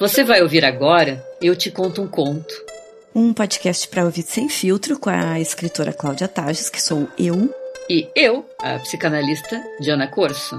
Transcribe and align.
Você 0.00 0.24
vai 0.24 0.40
ouvir 0.40 0.64
agora 0.64 1.22
Eu 1.42 1.54
Te 1.54 1.70
Conto 1.70 2.00
um 2.00 2.08
Conto. 2.08 2.54
Um 3.14 3.34
podcast 3.34 3.86
para 3.86 4.02
ouvir 4.02 4.22
sem 4.22 4.48
filtro 4.48 4.98
com 4.98 5.10
a 5.10 5.38
escritora 5.38 5.92
Cláudia 5.92 6.26
Tages, 6.26 6.70
que 6.70 6.80
sou 6.80 7.06
eu. 7.18 7.54
E 7.86 8.08
eu, 8.16 8.48
a 8.62 8.78
psicanalista 8.78 9.62
Diana 9.78 10.08
Corso. 10.08 10.58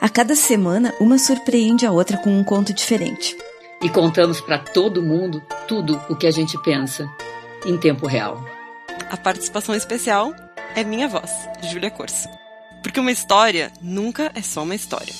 A 0.00 0.08
cada 0.08 0.36
semana, 0.36 0.94
uma 1.00 1.18
surpreende 1.18 1.84
a 1.84 1.90
outra 1.90 2.18
com 2.18 2.30
um 2.30 2.44
conto 2.44 2.72
diferente. 2.72 3.36
E 3.82 3.88
contamos 3.88 4.40
para 4.40 4.60
todo 4.60 5.02
mundo 5.02 5.42
tudo 5.66 6.00
o 6.08 6.14
que 6.14 6.28
a 6.28 6.30
gente 6.30 6.56
pensa, 6.62 7.10
em 7.66 7.76
tempo 7.76 8.06
real. 8.06 8.44
A 9.10 9.16
participação 9.16 9.74
especial 9.74 10.32
é 10.76 10.84
minha 10.84 11.08
voz, 11.08 11.32
Júlia 11.64 11.90
Corso. 11.90 12.28
Porque 12.80 13.00
uma 13.00 13.10
história 13.10 13.72
nunca 13.82 14.30
é 14.36 14.40
só 14.40 14.62
uma 14.62 14.76
história. 14.76 15.12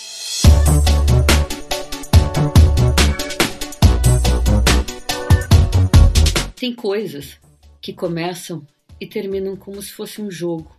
Tem 6.56 6.74
coisas 6.74 7.38
que 7.82 7.92
começam 7.92 8.66
e 8.98 9.06
terminam 9.06 9.54
como 9.56 9.82
se 9.82 9.92
fosse 9.92 10.22
um 10.22 10.30
jogo. 10.30 10.74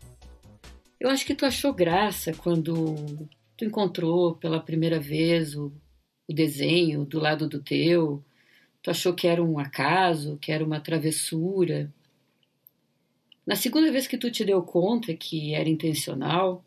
Eu 0.99 1.07
acho 1.07 1.23
que 1.23 1.35
tu 1.35 1.45
achou 1.45 1.71
graça 1.71 2.33
quando 2.33 3.29
tu 3.55 3.63
encontrou 3.63 4.33
pela 4.33 4.59
primeira 4.59 4.99
vez 4.99 5.55
o, 5.55 5.71
o 6.27 6.33
desenho 6.33 7.05
do 7.05 7.19
lado 7.19 7.47
do 7.47 7.61
teu. 7.61 8.25
Tu 8.81 8.89
achou 8.89 9.13
que 9.13 9.27
era 9.27 9.43
um 9.43 9.59
acaso, 9.59 10.39
que 10.41 10.51
era 10.51 10.65
uma 10.65 10.79
travessura. 10.79 11.93
Na 13.45 13.55
segunda 13.55 13.91
vez 13.91 14.07
que 14.07 14.17
tu 14.17 14.31
te 14.31 14.43
deu 14.43 14.63
conta 14.63 15.13
que 15.13 15.53
era 15.53 15.69
intencional, 15.69 16.65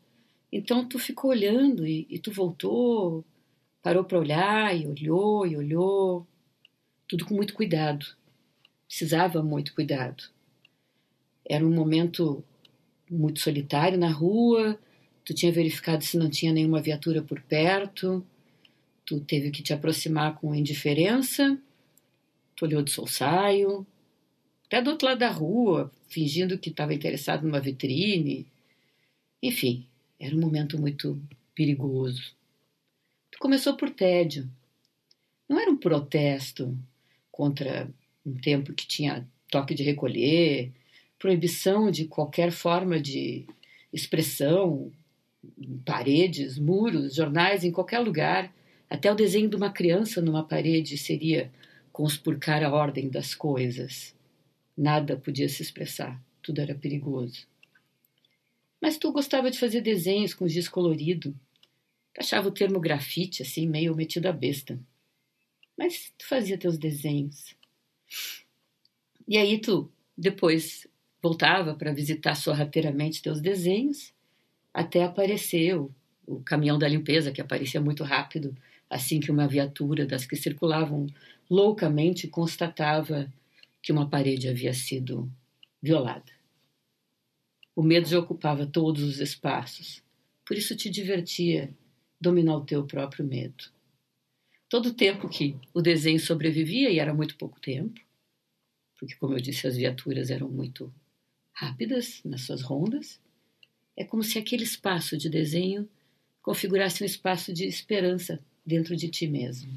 então 0.52 0.88
tu 0.88 1.00
ficou 1.00 1.32
olhando 1.32 1.84
e, 1.84 2.06
e 2.08 2.16
tu 2.20 2.30
voltou, 2.30 3.24
parou 3.82 4.04
para 4.04 4.20
olhar 4.20 4.72
e 4.80 4.86
olhou 4.86 5.44
e 5.48 5.56
olhou, 5.56 6.24
tudo 7.08 7.26
com 7.26 7.34
muito 7.34 7.54
cuidado 7.54 8.20
precisava 8.90 9.40
muito 9.40 9.72
cuidado. 9.72 10.24
Era 11.48 11.64
um 11.64 11.72
momento 11.72 12.44
muito 13.08 13.38
solitário 13.38 13.96
na 13.96 14.10
rua, 14.10 14.76
tu 15.24 15.32
tinha 15.32 15.52
verificado 15.52 16.02
se 16.02 16.18
não 16.18 16.28
tinha 16.28 16.52
nenhuma 16.52 16.82
viatura 16.82 17.22
por 17.22 17.40
perto, 17.40 18.26
tu 19.06 19.20
teve 19.20 19.52
que 19.52 19.62
te 19.62 19.72
aproximar 19.72 20.40
com 20.40 20.52
indiferença, 20.52 21.56
tu 22.56 22.64
olhou 22.64 22.82
de 22.82 22.90
solsaio, 22.90 23.86
até 24.66 24.82
do 24.82 24.90
outro 24.90 25.06
lado 25.06 25.18
da 25.18 25.30
rua, 25.30 25.92
fingindo 26.08 26.58
que 26.58 26.70
estava 26.70 26.92
interessado 26.92 27.44
numa 27.44 27.60
vitrine. 27.60 28.44
Enfim, 29.40 29.86
era 30.18 30.34
um 30.34 30.40
momento 30.40 30.80
muito 30.80 31.20
perigoso. 31.54 32.34
Tu 33.30 33.38
começou 33.38 33.76
por 33.76 33.90
tédio. 33.90 34.50
Não 35.48 35.60
era 35.60 35.70
um 35.70 35.76
protesto 35.76 36.76
contra 37.30 37.88
um 38.24 38.34
tempo 38.34 38.72
que 38.72 38.86
tinha 38.86 39.28
toque 39.50 39.74
de 39.74 39.82
recolher, 39.82 40.72
proibição 41.18 41.90
de 41.90 42.06
qualquer 42.06 42.50
forma 42.50 43.00
de 43.00 43.46
expressão, 43.92 44.92
paredes, 45.84 46.58
muros, 46.58 47.14
jornais, 47.14 47.64
em 47.64 47.70
qualquer 47.70 47.98
lugar. 47.98 48.52
Até 48.88 49.10
o 49.10 49.14
desenho 49.14 49.48
de 49.48 49.56
uma 49.56 49.70
criança 49.70 50.20
numa 50.20 50.42
parede 50.42 50.96
seria 50.96 51.50
conspurcar 51.92 52.62
a 52.62 52.72
ordem 52.72 53.08
das 53.08 53.34
coisas. 53.34 54.14
Nada 54.76 55.16
podia 55.16 55.48
se 55.48 55.62
expressar, 55.62 56.20
tudo 56.42 56.60
era 56.60 56.74
perigoso. 56.74 57.46
Mas 58.80 58.96
tu 58.96 59.12
gostava 59.12 59.50
de 59.50 59.58
fazer 59.58 59.82
desenhos 59.82 60.32
com 60.32 60.48
giz 60.48 60.68
colorido. 60.68 61.38
Achava 62.18 62.48
o 62.48 62.52
termo 62.52 62.80
grafite 62.80 63.42
assim 63.42 63.66
meio 63.66 63.94
metido 63.94 64.26
a 64.26 64.32
besta. 64.32 64.80
Mas 65.76 66.12
tu 66.16 66.26
fazia 66.26 66.58
teus 66.58 66.78
desenhos. 66.78 67.54
E 69.26 69.36
aí 69.36 69.60
tu 69.60 69.90
depois 70.16 70.86
voltava 71.22 71.74
para 71.74 71.92
visitar 71.92 72.34
sorrateiramente 72.34 73.22
teus 73.22 73.40
desenhos, 73.40 74.12
até 74.72 75.04
aparecer 75.04 75.76
o, 75.76 75.90
o 76.26 76.40
caminhão 76.40 76.78
da 76.78 76.88
limpeza, 76.88 77.32
que 77.32 77.40
aparecia 77.40 77.80
muito 77.80 78.02
rápido, 78.02 78.56
assim 78.88 79.20
que 79.20 79.30
uma 79.30 79.46
viatura 79.46 80.06
das 80.06 80.26
que 80.26 80.36
circulavam 80.36 81.06
loucamente 81.48 82.26
constatava 82.28 83.32
que 83.82 83.92
uma 83.92 84.08
parede 84.08 84.48
havia 84.48 84.74
sido 84.74 85.30
violada. 85.82 86.32
O 87.74 87.82
medo 87.82 88.08
já 88.08 88.18
ocupava 88.18 88.66
todos 88.66 89.02
os 89.02 89.20
espaços, 89.20 90.02
por 90.44 90.56
isso 90.56 90.76
te 90.76 90.90
divertia 90.90 91.70
dominar 92.20 92.56
o 92.56 92.64
teu 92.64 92.84
próprio 92.84 93.24
medo 93.24 93.70
todo 94.70 94.90
o 94.90 94.94
tempo 94.94 95.28
que 95.28 95.56
o 95.74 95.82
desenho 95.82 96.20
sobrevivia, 96.20 96.90
e 96.90 97.00
era 97.00 97.12
muito 97.12 97.36
pouco 97.36 97.60
tempo, 97.60 98.00
porque, 98.96 99.16
como 99.16 99.34
eu 99.34 99.40
disse, 99.40 99.66
as 99.66 99.76
viaturas 99.76 100.30
eram 100.30 100.48
muito 100.48 100.94
rápidas 101.52 102.22
nas 102.24 102.42
suas 102.42 102.62
rondas, 102.62 103.20
é 103.96 104.04
como 104.04 104.22
se 104.22 104.38
aquele 104.38 104.62
espaço 104.62 105.18
de 105.18 105.28
desenho 105.28 105.88
configurasse 106.40 107.02
um 107.02 107.06
espaço 107.06 107.52
de 107.52 107.66
esperança 107.66 108.40
dentro 108.64 108.94
de 108.94 109.08
ti 109.08 109.26
mesmo. 109.26 109.72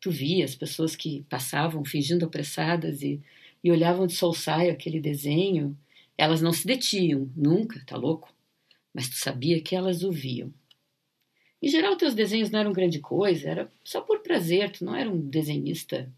Tu 0.00 0.10
via 0.10 0.44
as 0.44 0.56
pessoas 0.56 0.96
que 0.96 1.24
passavam 1.28 1.84
fingindo 1.84 2.24
apressadas 2.24 3.02
e, 3.02 3.20
e 3.62 3.70
olhavam 3.70 4.06
de 4.06 4.14
solsaio 4.14 4.72
aquele 4.72 5.00
desenho, 5.00 5.78
elas 6.16 6.42
não 6.42 6.52
se 6.52 6.66
detiam, 6.66 7.30
nunca, 7.36 7.80
tá 7.86 7.96
louco? 7.96 8.34
Mas 8.92 9.08
tu 9.08 9.16
sabia 9.16 9.60
que 9.60 9.76
elas 9.76 10.02
o 10.02 10.10
viam. 10.10 10.52
Em 11.60 11.68
geral, 11.68 11.96
teus 11.96 12.14
desenhos 12.14 12.50
não 12.50 12.60
eram 12.60 12.72
grande 12.72 13.00
coisa, 13.00 13.48
era 13.48 13.72
só 13.82 14.00
por 14.00 14.20
prazer, 14.20 14.70
tu 14.70 14.84
não 14.84 14.94
era 14.94 15.10
um 15.10 15.18
desenhista 15.18 16.10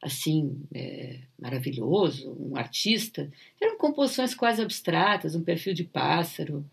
assim 0.00 0.62
é, 0.72 1.20
maravilhoso, 1.38 2.34
um 2.38 2.56
artista. 2.56 3.30
Eram 3.60 3.76
composições 3.76 4.34
quase 4.34 4.62
abstratas, 4.62 5.34
um 5.34 5.42
perfil 5.42 5.74
de 5.74 5.84
pássaro, 5.84 6.64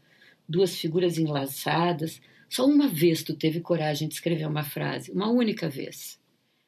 duas 0.48 0.76
figuras 0.78 1.18
enlaçadas. 1.18 2.22
Só 2.50 2.66
uma 2.66 2.88
vez 2.88 3.24
tu 3.24 3.36
teve 3.36 3.59
coragem 3.59 4.08
de 4.08 4.14
escrever 4.14 4.47
uma 4.47 4.64
frase, 4.64 5.12
uma 5.12 5.30
única 5.30 5.68
vez. 5.68 6.20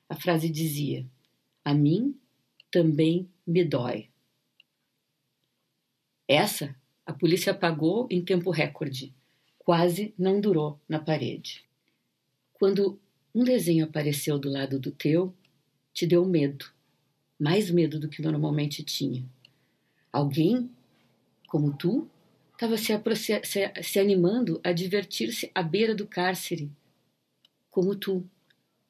A 0.09 0.15
frase 0.15 0.49
dizia: 0.49 1.05
A 1.63 1.73
mim 1.73 2.19
também 2.69 3.29
me 3.45 3.63
dói. 3.63 4.09
Essa 6.27 6.75
a 7.05 7.13
polícia 7.13 7.53
apagou 7.53 8.05
em 8.11 8.21
tempo 8.21 8.51
recorde 8.51 9.15
quase 9.67 10.13
não 10.17 10.39
durou 10.39 10.79
na 10.87 10.97
parede. 10.97 11.65
Quando 12.53 12.97
um 13.35 13.43
desenho 13.43 13.83
apareceu 13.83 14.39
do 14.39 14.49
lado 14.49 14.79
do 14.79 14.91
teu, 14.91 15.35
te 15.93 16.07
deu 16.07 16.23
medo, 16.23 16.71
mais 17.37 17.69
medo 17.69 17.99
do 17.99 18.07
que 18.07 18.21
normalmente 18.21 18.81
tinha. 18.81 19.25
Alguém, 20.09 20.71
como 21.49 21.75
tu, 21.75 22.09
estava 22.53 22.77
se, 22.77 22.93
se, 23.43 23.83
se 23.83 23.99
animando 23.99 24.61
a 24.63 24.71
divertir-se 24.71 25.51
à 25.53 25.61
beira 25.61 25.93
do 25.93 26.07
cárcere, 26.07 26.71
como 27.69 27.93
tu. 27.93 28.25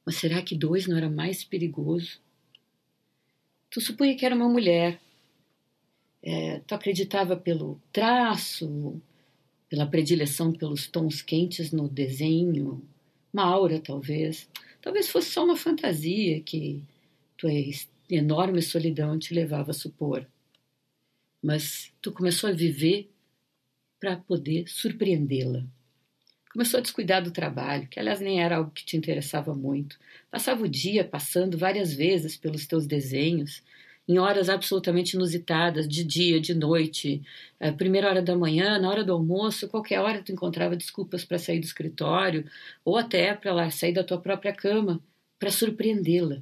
Mas 0.05 0.17
será 0.17 0.43
que 0.43 0.55
dois 0.55 0.85
não 0.85 0.95
era 0.95 1.09
mais 1.09 1.43
perigoso? 1.43 2.21
Tu 3.71 3.81
supunha 3.81 4.15
que 4.15 4.27
era 4.27 4.35
uma 4.35 4.47
mulher. 4.47 5.01
É, 6.21 6.59
tu 6.67 6.75
acreditava 6.75 7.35
pelo 7.35 7.81
traço, 7.91 9.01
pela 9.69 9.85
predileção 9.85 10.53
pelos 10.53 10.87
tons 10.87 11.21
quentes 11.21 11.71
no 11.71 11.87
desenho, 11.87 12.81
uma 13.33 13.43
aura 13.43 13.79
talvez. 13.79 14.49
Talvez 14.81 15.09
fosse 15.09 15.31
só 15.31 15.43
uma 15.43 15.57
fantasia 15.57 16.41
que 16.41 16.81
tua 17.37 17.51
enorme 18.09 18.61
solidão 18.61 19.19
te 19.19 19.33
levava 19.33 19.71
a 19.71 19.73
supor. 19.73 20.25
Mas 21.43 21.91
tu 22.01 22.11
começou 22.11 22.49
a 22.49 22.53
viver 22.53 23.09
para 23.99 24.17
poder 24.17 24.67
surpreendê-la. 24.67 25.65
Começou 26.51 26.79
a 26.79 26.81
descuidar 26.81 27.21
do 27.21 27.31
trabalho, 27.31 27.87
que 27.87 27.99
aliás 27.99 28.19
nem 28.19 28.41
era 28.41 28.57
algo 28.57 28.71
que 28.71 28.85
te 28.85 28.97
interessava 28.97 29.53
muito. 29.53 29.99
Passava 30.31 30.63
o 30.63 30.67
dia 30.67 31.03
passando 31.03 31.57
várias 31.57 31.93
vezes 31.93 32.35
pelos 32.37 32.65
teus 32.65 32.87
desenhos, 32.87 33.61
em 34.07 34.17
horas 34.17 34.47
absolutamente 34.47 35.15
inusitadas, 35.15 35.87
de 35.87 36.03
dia, 36.03 36.39
de 36.39 36.53
noite, 36.53 37.21
é, 37.59 37.71
primeira 37.71 38.07
hora 38.07 38.21
da 38.21 38.37
manhã, 38.37 38.79
na 38.79 38.89
hora 38.89 39.03
do 39.03 39.11
almoço, 39.11 39.67
qualquer 39.67 39.99
hora 39.99 40.23
tu 40.23 40.31
encontrava 40.31 40.77
desculpas 40.77 41.25
para 41.25 41.37
sair 41.37 41.59
do 41.59 41.65
escritório 41.65 42.49
ou 42.85 42.97
até 42.97 43.33
para 43.33 43.53
lá 43.53 43.69
sair 43.69 43.91
da 43.91 44.03
tua 44.03 44.19
própria 44.19 44.53
cama 44.53 45.03
para 45.37 45.51
surpreendê-la. 45.51 46.41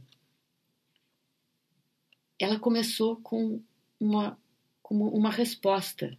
Ela 2.39 2.59
começou 2.59 3.15
com 3.17 3.59
uma, 3.99 4.37
com 4.83 4.95
uma 5.07 5.31
resposta, 5.31 6.15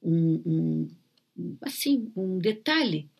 um, 0.00 0.88
um, 1.36 1.56
assim, 1.62 2.12
um 2.14 2.38
detalhe 2.38 3.10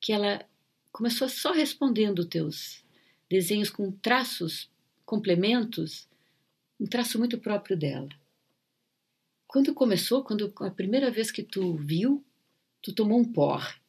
que 0.00 0.12
ela 0.12 0.44
começou 0.92 1.28
só 1.28 1.52
respondendo 1.52 2.24
teus 2.24 2.84
desenhos 3.28 3.70
com 3.70 3.90
traços, 3.90 4.70
complementos 5.04 6.06
um 6.82 6.86
traço 6.86 7.16
muito 7.16 7.38
próprio 7.38 7.76
dela. 7.76 8.08
Quando 9.46 9.72
começou, 9.72 10.24
quando 10.24 10.52
a 10.58 10.70
primeira 10.70 11.12
vez 11.12 11.30
que 11.30 11.44
tu 11.44 11.76
viu, 11.76 12.24
tu 12.82 12.92
tomou 12.92 13.20
um 13.20 13.24
por 13.24 13.80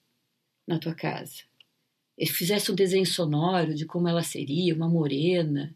na 0.68 0.78
tua 0.78 0.94
casa. 0.94 1.42
fizesse 2.28 2.72
um 2.72 2.76
desenho 2.76 3.06
sonoro 3.08 3.74
de 3.74 3.88
como 3.88 4.08
ela 4.08 4.22
seria, 4.22 4.76
uma 4.76 4.88
morena, 4.88 5.76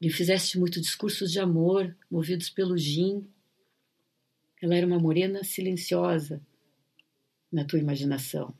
e 0.00 0.08
fizesse 0.08 0.58
muito 0.58 0.80
discursos 0.80 1.30
de 1.30 1.38
amor 1.38 1.94
movidos 2.10 2.48
pelo 2.48 2.78
gin. 2.78 3.28
Ela 4.62 4.74
era 4.74 4.86
uma 4.86 4.98
morena 4.98 5.44
silenciosa 5.44 6.40
na 7.52 7.62
tua 7.62 7.78
imaginação. 7.78 8.54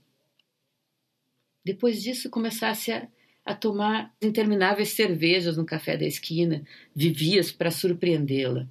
Depois 1.65 2.03
disso, 2.03 2.29
começasse 2.29 2.93
a, 2.93 3.09
a 3.45 3.55
tomar 3.55 4.15
intermináveis 4.23 4.91
cervejas 4.91 5.57
no 5.57 5.65
café 5.65 5.97
da 5.97 6.07
esquina, 6.07 6.65
vivias 6.95 7.51
para 7.51 7.71
surpreendê-la. 7.71 8.69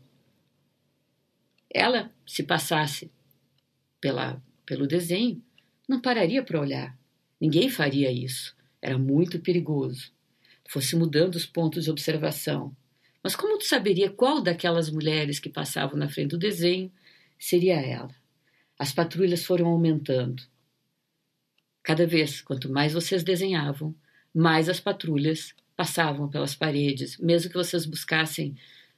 Ela, 1.73 2.11
se 2.25 2.43
passasse 2.43 3.11
pela, 3.99 4.41
pelo 4.65 4.87
desenho, 4.87 5.41
não 5.87 6.01
pararia 6.01 6.43
para 6.43 6.59
olhar. 6.59 6.97
Ninguém 7.39 7.69
faria 7.69 8.11
isso. 8.11 8.55
Era 8.81 8.97
muito 8.97 9.39
perigoso. 9.39 10.11
Fosse 10.69 10.95
mudando 10.95 11.35
os 11.35 11.45
pontos 11.45 11.83
de 11.83 11.91
observação. 11.91 12.75
Mas 13.23 13.35
como 13.35 13.57
tu 13.57 13.65
saberia 13.65 14.09
qual 14.09 14.41
daquelas 14.41 14.89
mulheres 14.89 15.39
que 15.39 15.49
passavam 15.49 15.97
na 15.97 16.09
frente 16.09 16.29
do 16.29 16.37
desenho 16.37 16.91
seria 17.37 17.75
ela? 17.75 18.15
As 18.79 18.91
patrulhas 18.91 19.43
foram 19.43 19.67
aumentando. 19.67 20.43
Cada 21.83 22.07
vez, 22.07 22.41
quanto 22.41 22.71
mais 22.71 22.93
vocês 22.93 23.23
desenhavam, 23.23 23.93
mais 24.33 24.69
as 24.69 24.79
patrulhas 24.79 25.53
passavam 25.75 26.29
pelas 26.29 26.55
paredes, 26.55 27.17
mesmo 27.17 27.49
que 27.49 27.57
vocês 27.57 27.85
buscassem 27.85 28.55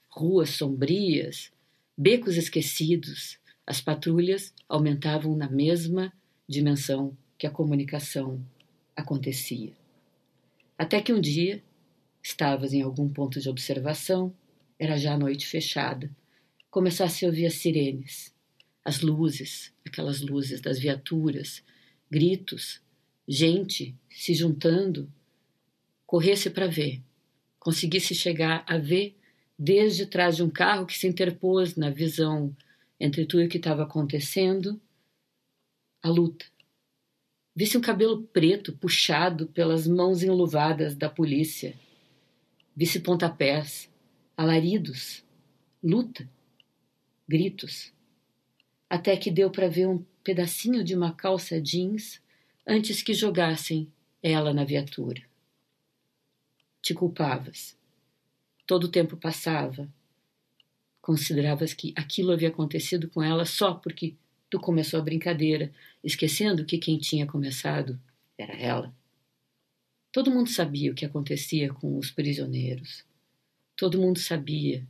ruas 0.10 0.50
sombrias, 0.50 1.52
becos 1.98 2.38
esquecidos, 2.38 3.40
as 3.66 3.80
patrulhas 3.82 4.54
aumentavam 4.68 5.36
na 5.36 5.50
mesma 5.50 6.12
dimensão 6.48 7.18
que 7.38 7.48
a 7.48 7.52
comunicação 7.52 8.46
acontecia. 8.96 9.74
Até 10.78 11.02
que 11.02 11.14
um 11.14 11.22
dia, 11.22 11.64
estavas 12.22 12.74
em 12.74 12.82
algum 12.82 13.10
ponto 13.10 13.40
de 13.40 13.50
observação, 13.50 14.34
era 14.78 14.98
já 14.98 15.18
noite 15.18 15.48
fechada, 15.48 16.10
começasse 16.70 17.24
a 17.24 17.28
ouvir 17.28 17.46
as 17.46 17.56
sirenes, 17.56 18.34
as 18.84 19.02
luzes, 19.02 19.74
aquelas 19.86 20.22
luzes 20.22 20.60
das 20.60 20.78
viaturas, 20.78 21.64
gritos, 22.10 22.82
gente 23.28 23.96
se 24.10 24.34
juntando, 24.34 25.10
corresse 26.06 26.50
para 26.50 26.68
ver, 26.68 27.02
conseguisse 27.60 28.14
chegar 28.14 28.64
a 28.68 28.78
ver 28.78 29.18
desde 29.58 30.06
trás 30.06 30.36
de 30.36 30.44
um 30.44 30.50
carro 30.50 30.86
que 30.86 30.98
se 30.98 31.08
interpôs 31.08 31.76
na 31.76 31.90
visão 31.90 32.56
entre 33.00 33.26
tudo 33.26 33.44
o 33.44 33.50
que 33.50 33.58
estava 33.58 33.84
acontecendo, 33.84 34.80
a 36.02 36.10
luta. 36.10 36.46
Visse 37.56 37.78
um 37.78 37.82
cabelo 37.82 38.24
preto 38.24 38.74
puxado 38.74 39.48
pelas 39.48 39.88
mãos 39.88 40.24
enluvadas 40.24 40.96
da 40.96 41.10
polícia. 41.10 41.76
Visse 42.76 43.00
pontapés, 43.00 43.90
alaridos, 44.36 45.24
luta, 45.84 46.28
gritos. 47.28 47.94
Até 48.90 49.16
que 49.16 49.30
deu 49.30 49.52
para 49.52 49.68
ver 49.68 49.88
um 49.88 50.04
pedacinho 50.24 50.84
de 50.84 50.96
uma 50.96 51.14
calça 51.14 51.62
jeans 51.62 52.22
antes 52.66 53.04
que 53.04 53.14
jogassem 53.14 53.92
ela 54.22 54.54
na 54.54 54.64
viatura. 54.64 55.22
Te 56.84 56.94
culpavas. 56.94 57.78
Todo 58.68 58.84
o 58.84 58.92
tempo 58.92 59.16
passava. 59.16 59.88
Consideravas 61.02 61.74
que 61.74 61.94
aquilo 61.96 62.34
havia 62.34 62.50
acontecido 62.50 63.10
com 63.10 63.24
ela 63.24 63.46
só 63.46 63.74
porque 63.74 64.16
tu 64.50 64.60
começou 64.60 65.00
a 65.00 65.04
brincadeira, 65.04 65.74
esquecendo 66.04 66.66
que 66.66 66.78
quem 66.78 66.98
tinha 66.98 67.26
começado 67.26 67.98
era 68.38 68.54
ela. 68.54 68.94
Todo 70.12 70.30
mundo 70.30 70.50
sabia 70.50 70.92
o 70.92 70.94
que 70.94 71.06
acontecia 71.06 71.74
com 71.74 71.98
os 71.98 72.12
prisioneiros. 72.12 73.06
Todo 73.78 73.98
mundo 73.98 74.20
sabia 74.20 74.86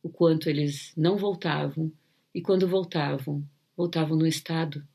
o 0.00 0.08
quanto 0.08 0.48
eles 0.48 0.92
não 0.96 1.16
voltavam 1.16 1.92
e 2.32 2.40
quando 2.40 2.68
voltavam, 2.68 3.44
voltavam 3.76 4.16
no 4.16 4.28
estado 4.28 4.86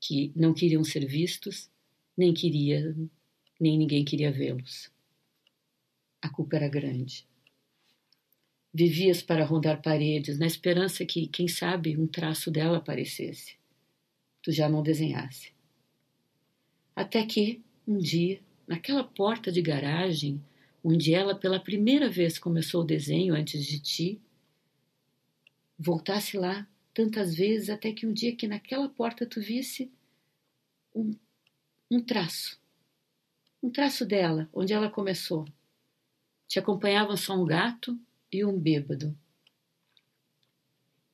que 0.00 0.32
não 0.34 0.52
queriam 0.52 0.82
ser 0.82 1.06
vistos, 1.06 1.70
nem 2.16 2.34
queria, 2.34 2.92
nem 3.60 3.78
ninguém 3.78 4.04
queria 4.04 4.32
vê-los. 4.32 4.90
A 6.22 6.28
culpa 6.28 6.56
era 6.56 6.68
grande. 6.68 7.26
Vivias 8.72 9.20
para 9.22 9.44
rondar 9.44 9.82
paredes, 9.82 10.38
na 10.38 10.46
esperança 10.46 11.04
que, 11.04 11.26
quem 11.26 11.48
sabe, 11.48 11.96
um 11.96 12.06
traço 12.06 12.50
dela 12.50 12.78
aparecesse. 12.78 13.56
Tu 14.42 14.52
já 14.52 14.68
não 14.68 14.82
desenhasse. 14.82 15.52
Até 16.94 17.26
que, 17.26 17.62
um 17.86 17.98
dia, 17.98 18.40
naquela 18.66 19.02
porta 19.02 19.50
de 19.50 19.60
garagem, 19.60 20.40
onde 20.84 21.12
ela 21.12 21.34
pela 21.34 21.58
primeira 21.58 22.08
vez 22.08 22.38
começou 22.38 22.82
o 22.82 22.86
desenho 22.86 23.34
antes 23.34 23.64
de 23.66 23.80
ti, 23.80 24.20
voltasse 25.78 26.36
lá 26.36 26.68
tantas 26.94 27.34
vezes 27.34 27.70
até 27.70 27.92
que 27.92 28.06
um 28.06 28.12
dia 28.12 28.36
que 28.36 28.46
naquela 28.46 28.88
porta 28.88 29.26
tu 29.26 29.40
visse 29.40 29.90
um, 30.94 31.14
um 31.90 32.00
traço. 32.00 32.60
Um 33.62 33.70
traço 33.70 34.06
dela, 34.06 34.48
onde 34.52 34.72
ela 34.72 34.90
começou. 34.90 35.46
Te 36.50 36.58
acompanhavam 36.58 37.16
só 37.16 37.40
um 37.40 37.44
gato 37.44 37.96
e 38.32 38.44
um 38.44 38.58
bêbado. 38.58 39.16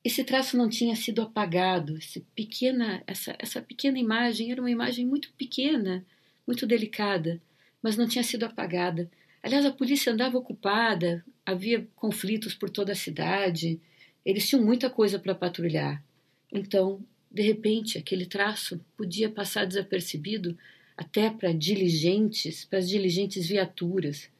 Esse 0.03 0.23
traço 0.23 0.57
não 0.57 0.67
tinha 0.67 0.95
sido 0.95 1.21
apagado. 1.21 1.99
Pequena, 2.33 3.03
essa, 3.05 3.35
essa 3.37 3.61
pequena 3.61 3.99
imagem 3.99 4.51
era 4.51 4.59
uma 4.59 4.71
imagem 4.71 5.05
muito 5.05 5.31
pequena, 5.33 6.03
muito 6.47 6.65
delicada, 6.65 7.39
mas 7.83 7.95
não 7.95 8.07
tinha 8.07 8.23
sido 8.23 8.45
apagada. 8.45 9.11
Aliás, 9.43 9.63
a 9.63 9.71
polícia 9.71 10.11
andava 10.11 10.39
ocupada, 10.39 11.23
havia 11.45 11.87
conflitos 11.95 12.55
por 12.55 12.71
toda 12.71 12.93
a 12.93 12.95
cidade. 12.95 13.79
Eles 14.25 14.49
tinham 14.49 14.65
muita 14.65 14.89
coisa 14.89 15.19
para 15.19 15.35
patrulhar. 15.35 16.03
Então, 16.51 17.05
de 17.29 17.43
repente, 17.43 17.99
aquele 17.99 18.25
traço 18.25 18.83
podia 18.97 19.29
passar 19.29 19.67
desapercebido 19.67 20.57
até 20.97 21.29
para 21.29 21.53
diligentes, 21.53 22.65
para 22.65 22.79
as 22.79 22.89
diligentes 22.89 23.47
viaturas 23.47 24.35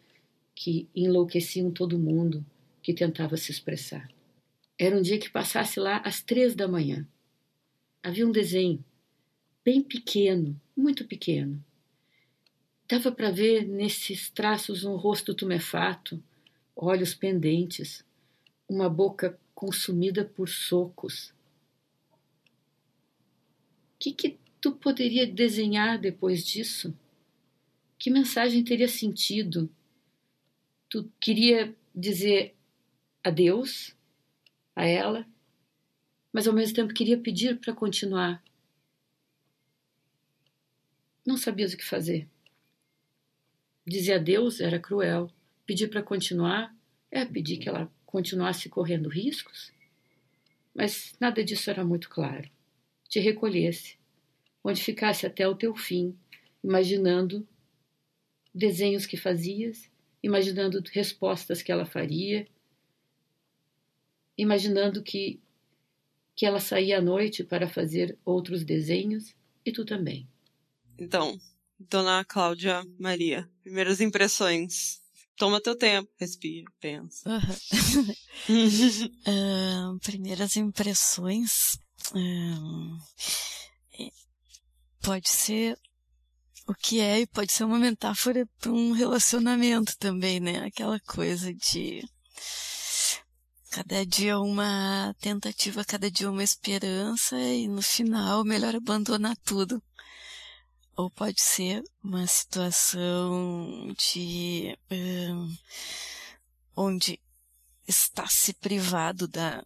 que 0.59 0.89
enlouqueciam 0.95 1.69
todo 1.69 1.99
mundo 1.99 2.43
que 2.81 2.91
tentava 2.91 3.37
se 3.37 3.51
expressar. 3.51 4.09
Era 4.75 4.97
um 4.97 5.03
dia 5.03 5.19
que 5.19 5.29
passasse 5.29 5.79
lá 5.79 5.97
às 5.97 6.19
três 6.19 6.55
da 6.55 6.67
manhã. 6.67 7.07
Havia 8.01 8.27
um 8.27 8.31
desenho, 8.31 8.83
bem 9.63 9.83
pequeno, 9.83 10.59
muito 10.75 11.05
pequeno. 11.05 11.63
Dava 12.89 13.11
para 13.11 13.29
ver 13.29 13.67
nesses 13.67 14.31
traços 14.31 14.83
um 14.83 14.95
rosto 14.95 15.35
tumefato, 15.35 16.23
olhos 16.75 17.13
pendentes, 17.13 18.03
uma 18.67 18.89
boca 18.89 19.39
consumida 19.53 20.25
por 20.25 20.49
socos. 20.49 21.29
O 23.93 23.99
que, 23.99 24.11
que 24.11 24.39
tu 24.59 24.71
poderia 24.71 25.27
desenhar 25.27 25.99
depois 25.99 26.43
disso? 26.43 26.97
Que 27.99 28.09
mensagem 28.09 28.63
teria 28.63 28.87
sentido? 28.87 29.69
Tu 30.89 31.11
queria 31.19 31.75
dizer 31.93 32.55
adeus 33.23 33.95
a 34.75 34.85
ela, 34.85 35.27
mas 36.31 36.47
ao 36.47 36.53
mesmo 36.53 36.75
tempo 36.75 36.93
queria 36.93 37.17
pedir 37.17 37.59
para 37.59 37.73
continuar. 37.73 38.43
Não 41.25 41.35
sabias 41.35 41.73
o 41.73 41.77
que 41.77 41.83
fazer. 41.83 42.27
Dizer 43.85 44.13
adeus 44.13 44.61
era 44.61 44.79
cruel. 44.79 45.29
Pedir 45.65 45.89
para 45.89 46.01
continuar 46.01 46.73
é 47.11 47.25
pedir 47.25 47.57
que 47.57 47.67
ela 47.67 47.91
continuasse 48.05 48.69
correndo 48.69 49.09
riscos? 49.09 49.73
Mas 50.73 51.15
nada 51.19 51.43
disso 51.43 51.69
era 51.69 51.83
muito 51.83 52.09
claro. 52.09 52.49
Te 53.09 53.19
recolhesse, 53.19 53.97
onde 54.63 54.83
ficasse 54.83 55.25
até 55.25 55.47
o 55.47 55.55
teu 55.55 55.75
fim, 55.75 56.17
imaginando 56.63 57.47
desenhos 58.53 59.05
que 59.05 59.17
fazias, 59.17 59.89
imaginando 60.27 60.81
respostas 60.91 61.61
que 61.61 61.71
ela 61.71 61.85
faria, 61.85 62.47
imaginando 64.37 65.03
que 65.03 65.39
que 66.35 66.45
ela 66.45 66.59
saía 66.59 66.99
à 66.99 67.01
noite 67.01 67.43
para 67.43 67.67
fazer 67.67 68.15
outros 68.23 68.63
desenhos 68.63 69.35
e 69.65 69.71
tu 69.71 69.83
também. 69.83 70.29
Então, 70.95 71.35
Dona 71.79 72.23
Cláudia 72.23 72.85
Maria, 72.99 73.49
primeiras 73.63 73.99
impressões 73.99 75.01
Toma 75.37 75.61
teu 75.61 75.77
tempo, 75.77 76.09
respira, 76.19 76.65
pensa. 76.79 77.29
Uhum. 78.49 79.93
uh, 79.93 79.97
primeiras 80.01 80.57
impressões. 80.57 81.77
Uh, 82.11 82.97
pode 84.99 85.29
ser 85.29 85.77
o 86.67 86.73
que 86.75 86.99
é 86.99 87.21
e 87.21 87.27
pode 87.27 87.51
ser 87.51 87.63
uma 87.63 87.79
metáfora 87.79 88.45
para 88.59 88.71
um 88.71 88.91
relacionamento 88.91 89.97
também, 89.97 90.39
né? 90.39 90.65
Aquela 90.65 90.99
coisa 90.99 91.53
de 91.53 92.03
cada 93.71 94.05
dia 94.05 94.39
uma 94.39 95.15
tentativa, 95.19 95.85
cada 95.85 96.09
dia 96.11 96.29
uma 96.29 96.43
esperança 96.43 97.37
e 97.39 97.67
no 97.67 97.81
final 97.81 98.43
melhor 98.43 98.75
abandonar 98.75 99.35
tudo. 99.37 99.81
ou 100.95 101.09
pode 101.11 101.41
ser 101.41 101.83
uma 102.03 102.25
situação 102.25 103.93
de 103.97 104.75
um, 104.91 105.55
onde 106.75 107.19
está 107.87 108.27
se 108.27 108.53
privado 108.53 109.27
da 109.27 109.63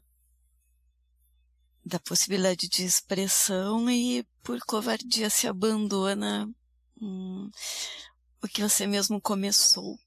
da 1.84 2.00
possibilidade 2.00 2.68
de 2.70 2.84
expressão 2.84 3.90
e 3.90 4.24
por 4.44 4.60
covardia 4.60 5.30
se 5.30 5.48
abandona 5.48 6.48
hum, 7.02 7.50
o 8.42 8.48
que 8.48 8.62
você 8.62 8.86
mesmo 8.86 9.20
começou. 9.20 10.00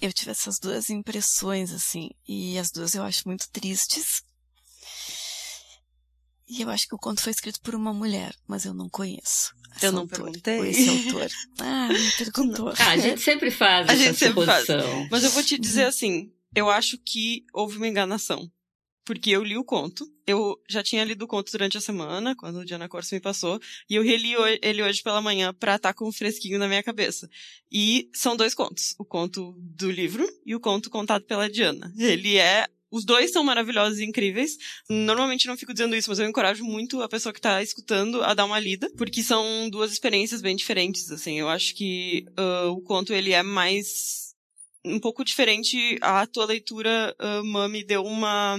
Eu 0.00 0.12
tive 0.12 0.30
essas 0.30 0.58
duas 0.58 0.90
impressões, 0.90 1.72
assim, 1.72 2.10
e 2.28 2.58
as 2.58 2.70
duas 2.70 2.94
eu 2.94 3.02
acho 3.02 3.26
muito 3.26 3.48
tristes. 3.50 4.22
E 6.48 6.62
eu 6.62 6.70
acho 6.70 6.86
que 6.86 6.94
o 6.94 6.98
conto 6.98 7.22
foi 7.22 7.32
escrito 7.32 7.60
por 7.60 7.74
uma 7.74 7.92
mulher, 7.92 8.34
mas 8.46 8.64
eu 8.64 8.72
não 8.72 8.88
conheço. 8.88 9.54
Eu 9.82 9.92
não 9.92 10.02
autor, 10.02 10.24
perguntei. 10.24 10.70
Esse 10.70 10.88
autor. 10.88 11.30
Ah, 11.58 11.88
me 11.88 12.12
perguntou. 12.12 12.72
Ah, 12.78 12.90
a 12.90 12.96
gente 12.96 13.20
sempre 13.20 13.50
faz 13.50 13.88
a 13.88 13.92
essa 13.92 14.04
gente 14.04 14.18
sempre 14.18 14.46
faz. 14.46 14.66
Mas 15.10 15.24
eu 15.24 15.30
vou 15.30 15.42
te 15.42 15.58
dizer 15.58 15.84
assim, 15.84 16.32
eu 16.54 16.70
acho 16.70 16.98
que 16.98 17.44
houve 17.52 17.76
uma 17.78 17.88
enganação 17.88 18.50
porque 19.06 19.30
eu 19.30 19.42
li 19.42 19.56
o 19.56 19.64
conto. 19.64 20.06
Eu 20.26 20.60
já 20.68 20.82
tinha 20.82 21.04
lido 21.04 21.24
o 21.24 21.28
conto 21.28 21.50
durante 21.52 21.78
a 21.78 21.80
semana, 21.80 22.34
quando 22.34 22.58
o 22.58 22.64
Diana 22.64 22.88
Corso 22.88 23.14
me 23.14 23.20
passou, 23.20 23.60
e 23.88 23.94
eu 23.94 24.02
reli 24.02 24.32
ele 24.60 24.82
hoje 24.82 25.02
pela 25.02 25.22
manhã 25.22 25.54
pra 25.54 25.76
estar 25.76 25.90
tá 25.90 25.94
com 25.94 26.08
um 26.08 26.12
fresquinho 26.12 26.58
na 26.58 26.66
minha 26.66 26.82
cabeça. 26.82 27.30
E 27.70 28.10
são 28.12 28.36
dois 28.36 28.52
contos, 28.52 28.94
o 28.98 29.04
conto 29.04 29.54
do 29.58 29.90
livro 29.90 30.26
e 30.44 30.54
o 30.54 30.60
conto 30.60 30.90
contado 30.90 31.24
pela 31.24 31.48
Diana. 31.48 31.92
Ele 31.96 32.36
é 32.36 32.66
os 32.90 33.04
dois 33.04 33.30
são 33.30 33.44
maravilhosos 33.44 33.98
e 33.98 34.04
incríveis. 34.04 34.56
Normalmente 34.88 35.46
não 35.46 35.56
fico 35.56 35.72
dizendo 35.72 35.94
isso, 35.94 36.08
mas 36.08 36.18
eu 36.18 36.28
encorajo 36.28 36.64
muito 36.64 37.02
a 37.02 37.08
pessoa 37.08 37.32
que 37.32 37.40
tá 37.40 37.62
escutando 37.62 38.22
a 38.22 38.32
dar 38.32 38.44
uma 38.44 38.58
lida, 38.58 38.90
porque 38.96 39.22
são 39.22 39.68
duas 39.70 39.92
experiências 39.92 40.40
bem 40.40 40.56
diferentes, 40.56 41.10
assim. 41.10 41.38
Eu 41.38 41.48
acho 41.48 41.74
que 41.74 42.24
uh, 42.38 42.70
o 42.70 42.80
conto, 42.80 43.12
ele 43.12 43.32
é 43.32 43.42
mais 43.42 44.25
um 44.86 44.98
pouco 45.00 45.24
diferente. 45.24 45.98
A 46.00 46.26
tua 46.26 46.46
leitura, 46.46 47.14
uh, 47.20 47.44
Mami, 47.44 47.84
deu 47.84 48.04
uma 48.04 48.56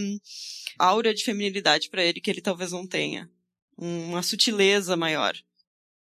aura 0.78 1.14
de 1.14 1.24
feminilidade 1.24 1.90
para 1.90 2.04
ele 2.04 2.22
que 2.22 2.30
ele 2.30 2.42
talvez 2.42 2.72
não 2.72 2.86
tenha. 2.86 3.30
Uma 3.78 4.22
sutileza 4.22 4.98
maior. 4.98 5.36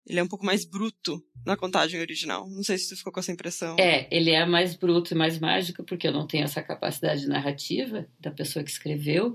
Ele 0.05 0.19
é 0.19 0.23
um 0.23 0.27
pouco 0.27 0.45
mais 0.45 0.63
bruto 0.63 1.21
na 1.45 1.57
contagem 1.57 1.99
original. 1.99 2.49
Não 2.49 2.63
sei 2.63 2.77
se 2.77 2.89
tu 2.89 2.97
ficou 2.97 3.11
com 3.11 3.19
essa 3.19 3.31
impressão. 3.31 3.75
É, 3.77 4.07
ele 4.09 4.31
é 4.31 4.45
mais 4.45 4.73
bruto 4.73 5.13
e 5.13 5.17
mais 5.17 5.37
mágico 5.37 5.83
porque 5.83 6.07
eu 6.07 6.13
não 6.13 6.25
tenho 6.25 6.45
essa 6.45 6.61
capacidade 6.61 7.27
narrativa 7.27 8.07
da 8.19 8.31
pessoa 8.31 8.63
que 8.63 8.71
escreveu, 8.71 9.33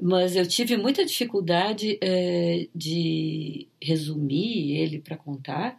mas 0.00 0.34
eu 0.34 0.46
tive 0.46 0.76
muita 0.78 1.04
dificuldade 1.04 1.98
é, 2.00 2.68
de 2.74 3.68
resumir 3.80 4.78
ele 4.78 4.98
para 4.98 5.16
contar, 5.16 5.78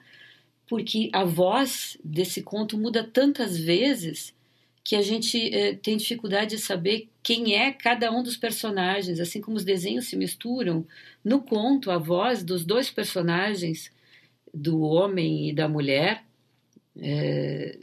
porque 0.68 1.10
a 1.12 1.24
voz 1.24 1.98
desse 2.04 2.44
conto 2.44 2.78
muda 2.78 3.04
tantas 3.04 3.58
vezes 3.58 4.36
que 4.86 4.96
a 4.96 5.02
gente 5.02 5.52
eh, 5.52 5.74
tem 5.74 5.98
dificuldade 5.98 6.56
de 6.56 6.62
saber 6.62 7.10
quem 7.24 7.56
é 7.56 7.72
cada 7.74 8.12
um 8.12 8.22
dos 8.22 8.38
personagens, 8.38 9.20
assim 9.20 9.42
como 9.42 9.58
os 9.58 9.66
desenhos 9.66 10.06
se 10.06 10.16
misturam. 10.16 10.86
No 11.24 11.42
conto, 11.42 11.90
a 11.90 11.98
voz 11.98 12.44
dos 12.44 12.64
dois 12.64 12.92
personagens, 12.92 13.92
do 14.54 14.82
homem 14.82 15.50
e 15.50 15.54
da 15.54 15.68
mulher, 15.68 16.24
é, 17.02 17.80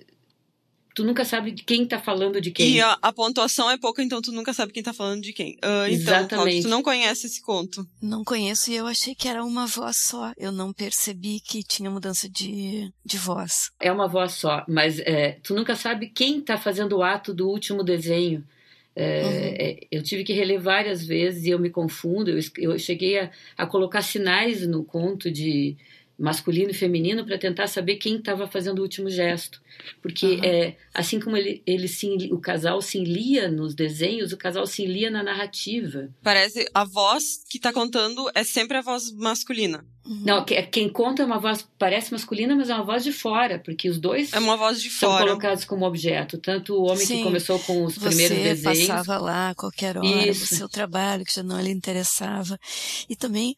tu 0.94 1.04
nunca 1.04 1.24
sabe 1.24 1.50
de 1.52 1.62
quem 1.62 1.86
tá 1.86 1.98
falando 1.98 2.40
de 2.40 2.50
quem. 2.50 2.68
E 2.68 2.80
a, 2.80 2.98
a, 3.00 3.12
pontuação 3.12 3.70
é 3.70 3.78
pouca, 3.78 4.02
então 4.02 4.20
tu 4.20 4.32
nunca 4.32 4.52
sabe 4.52 4.72
quem 4.72 4.82
tá 4.82 4.92
falando 4.92 5.22
de 5.22 5.32
quem. 5.32 5.52
Uh, 5.54 5.56
então, 5.56 5.86
Exatamente. 5.88 6.28
Cláudio, 6.34 6.62
tu 6.62 6.68
não 6.68 6.82
conhece 6.82 7.26
esse 7.26 7.42
conto? 7.42 7.86
Não 8.00 8.24
conheço 8.24 8.70
e 8.70 8.76
eu 8.76 8.86
achei 8.86 9.14
que 9.14 9.28
era 9.28 9.44
uma 9.44 9.66
voz 9.66 9.98
só. 9.98 10.32
Eu 10.36 10.52
não 10.52 10.72
percebi 10.72 11.40
que 11.40 11.62
tinha 11.62 11.90
mudança 11.90 12.28
de, 12.28 12.92
de 13.04 13.18
voz. 13.18 13.70
É 13.80 13.90
uma 13.90 14.08
voz 14.08 14.32
só, 14.32 14.64
mas 14.68 14.98
é, 15.00 15.38
tu 15.42 15.54
nunca 15.54 15.74
sabe 15.74 16.08
quem 16.08 16.40
tá 16.40 16.58
fazendo 16.58 16.98
o 16.98 17.02
ato 17.02 17.32
do 17.32 17.48
último 17.48 17.82
desenho. 17.82 18.44
É, 18.94 19.22
uhum. 19.22 19.30
é, 19.58 19.80
eu 19.90 20.02
tive 20.02 20.22
que 20.22 20.34
reler 20.34 20.60
várias 20.60 21.04
vezes 21.04 21.44
e 21.44 21.50
eu 21.50 21.58
me 21.58 21.70
confundo. 21.70 22.30
Eu, 22.30 22.38
eu 22.58 22.78
cheguei 22.78 23.18
a, 23.18 23.30
a 23.56 23.66
colocar 23.66 24.02
sinais 24.02 24.66
no 24.66 24.84
conto 24.84 25.30
de 25.30 25.76
masculino 26.18 26.70
e 26.70 26.74
feminino 26.74 27.24
para 27.24 27.38
tentar 27.38 27.66
saber 27.66 27.96
quem 27.96 28.16
estava 28.16 28.46
fazendo 28.46 28.78
o 28.78 28.82
último 28.82 29.10
gesto. 29.10 29.60
Porque 30.00 30.26
uhum. 30.26 30.44
é, 30.44 30.76
assim 30.94 31.18
como 31.18 31.36
ele, 31.36 31.62
ele 31.66 31.88
se, 31.88 32.08
o 32.30 32.38
casal 32.38 32.80
se 32.80 32.98
enlia 32.98 33.50
nos 33.50 33.74
desenhos, 33.74 34.32
o 34.32 34.36
casal 34.36 34.66
se 34.66 34.82
enlia 34.82 35.10
na 35.10 35.22
narrativa. 35.22 36.08
Parece 36.22 36.68
a 36.72 36.84
voz 36.84 37.44
que 37.48 37.58
está 37.58 37.72
contando 37.72 38.30
é 38.34 38.44
sempre 38.44 38.78
a 38.78 38.82
voz 38.82 39.12
masculina. 39.12 39.84
Uhum. 40.04 40.22
Não, 40.24 40.44
quem 40.44 40.88
conta 40.88 41.22
é 41.22 41.24
uma 41.24 41.38
voz, 41.38 41.66
parece 41.78 42.10
masculina, 42.10 42.56
mas 42.56 42.68
é 42.68 42.74
uma 42.74 42.84
voz 42.84 43.04
de 43.04 43.12
fora, 43.12 43.60
porque 43.60 43.88
os 43.88 43.98
dois 43.98 44.32
é 44.32 44.38
uma 44.38 44.56
voz 44.56 44.82
de 44.82 44.90
são 44.90 45.10
fora. 45.10 45.26
colocados 45.26 45.64
como 45.64 45.86
objeto. 45.86 46.38
Tanto 46.38 46.74
o 46.74 46.84
homem 46.84 47.06
Sim, 47.06 47.18
que 47.18 47.22
começou 47.22 47.58
com 47.60 47.84
os 47.84 47.96
primeiros 47.96 48.36
desenhos. 48.36 48.78
Você 48.78 48.86
passava 48.88 49.18
lá 49.18 49.50
a 49.50 49.54
qualquer 49.54 49.96
hora, 49.96 50.28
Isso. 50.28 50.44
o 50.44 50.56
seu 50.56 50.68
trabalho 50.68 51.24
que 51.24 51.32
já 51.32 51.42
não 51.42 51.60
lhe 51.60 51.70
interessava. 51.70 52.58
E 53.08 53.14
também 53.14 53.54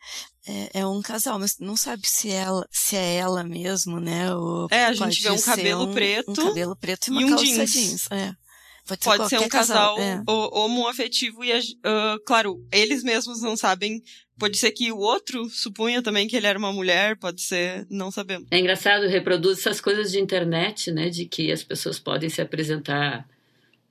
é, 0.46 0.80
é, 0.80 0.86
um 0.86 1.00
casal, 1.00 1.38
mas 1.38 1.58
não 1.58 1.76
sabe 1.76 2.06
se 2.06 2.30
ela 2.30 2.66
se 2.70 2.96
é 2.96 3.16
ela 3.16 3.42
mesmo, 3.42 3.98
né? 3.98 4.34
Ou 4.34 4.68
é, 4.70 4.84
a 4.84 4.92
gente 4.92 5.22
vê 5.22 5.30
um 5.30 5.40
cabelo 5.40 5.90
um, 5.90 5.94
preto, 5.94 6.30
um 6.30 6.34
cabelo 6.34 6.76
preto 6.76 7.08
e 7.08 7.10
uma 7.10 7.22
e 7.22 7.24
um 7.24 7.28
calça 7.30 7.44
jeans. 7.44 7.72
jeans. 7.72 8.10
É. 8.10 8.34
Pode 8.86 9.02
ser, 9.02 9.16
Pode 9.16 9.28
ser 9.30 9.38
um 9.38 9.48
casal, 9.48 9.96
casal 9.96 9.98
é. 9.98 10.22
homoafetivo 10.28 11.42
e, 11.42 11.58
uh, 11.58 12.22
claro, 12.26 12.62
eles 12.70 13.02
mesmos 13.02 13.40
não 13.40 13.56
sabem. 13.56 14.02
Pode 14.38 14.58
ser 14.58 14.72
que 14.72 14.92
o 14.92 14.98
outro 14.98 15.48
supunha 15.48 16.02
também 16.02 16.28
que 16.28 16.36
ele 16.36 16.46
era 16.46 16.58
uma 16.58 16.72
mulher, 16.72 17.16
pode 17.16 17.40
ser, 17.40 17.86
não 17.88 18.10
sabemos. 18.10 18.46
É 18.50 18.58
engraçado, 18.58 19.06
reproduz 19.06 19.60
essas 19.60 19.80
coisas 19.80 20.12
de 20.12 20.20
internet, 20.20 20.90
né? 20.90 21.08
De 21.08 21.24
que 21.24 21.50
as 21.50 21.62
pessoas 21.62 21.98
podem 21.98 22.28
se 22.28 22.42
apresentar 22.42 23.26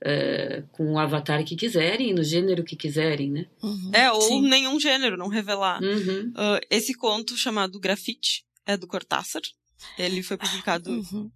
uh, 0.04 0.68
com 0.72 0.92
o 0.92 0.98
avatar 0.98 1.44
que 1.44 1.56
quiserem, 1.56 2.12
no 2.12 2.22
gênero 2.22 2.62
que 2.62 2.76
quiserem, 2.76 3.30
né? 3.30 3.46
Uhum, 3.62 3.90
é, 3.92 4.12
ou 4.12 4.22
sim. 4.22 4.42
nenhum 4.42 4.78
gênero, 4.78 5.16
não 5.16 5.28
revelar. 5.28 5.82
Uhum. 5.82 6.30
Uh, 6.30 6.60
esse 6.70 6.94
conto 6.94 7.36
chamado 7.36 7.80
Grafite 7.80 8.44
é 8.66 8.76
do 8.76 8.86
Cortázar. 8.86 9.42
Ele 9.98 10.22
foi 10.22 10.36
publicado. 10.36 10.90
Uhum. 10.90 11.30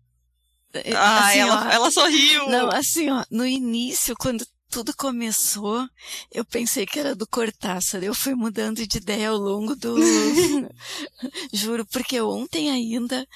É, 0.72 0.92
ah, 0.94 1.28
assim, 1.28 1.38
ela, 1.38 1.66
ó, 1.66 1.70
ela 1.70 1.90
sorriu! 1.90 2.48
Não, 2.48 2.68
assim, 2.70 3.10
ó, 3.10 3.24
no 3.30 3.46
início, 3.46 4.14
quando 4.16 4.46
tudo 4.70 4.94
começou, 4.94 5.86
eu 6.30 6.44
pensei 6.44 6.84
que 6.84 6.98
era 6.98 7.14
do 7.14 7.26
Cortázar. 7.26 8.02
Eu 8.04 8.14
fui 8.14 8.34
mudando 8.34 8.86
de 8.86 8.98
ideia 8.98 9.30
ao 9.30 9.38
longo 9.38 9.74
do. 9.74 9.96
Juro, 11.52 11.86
porque 11.86 12.20
ontem 12.20 12.70
ainda 12.70 13.26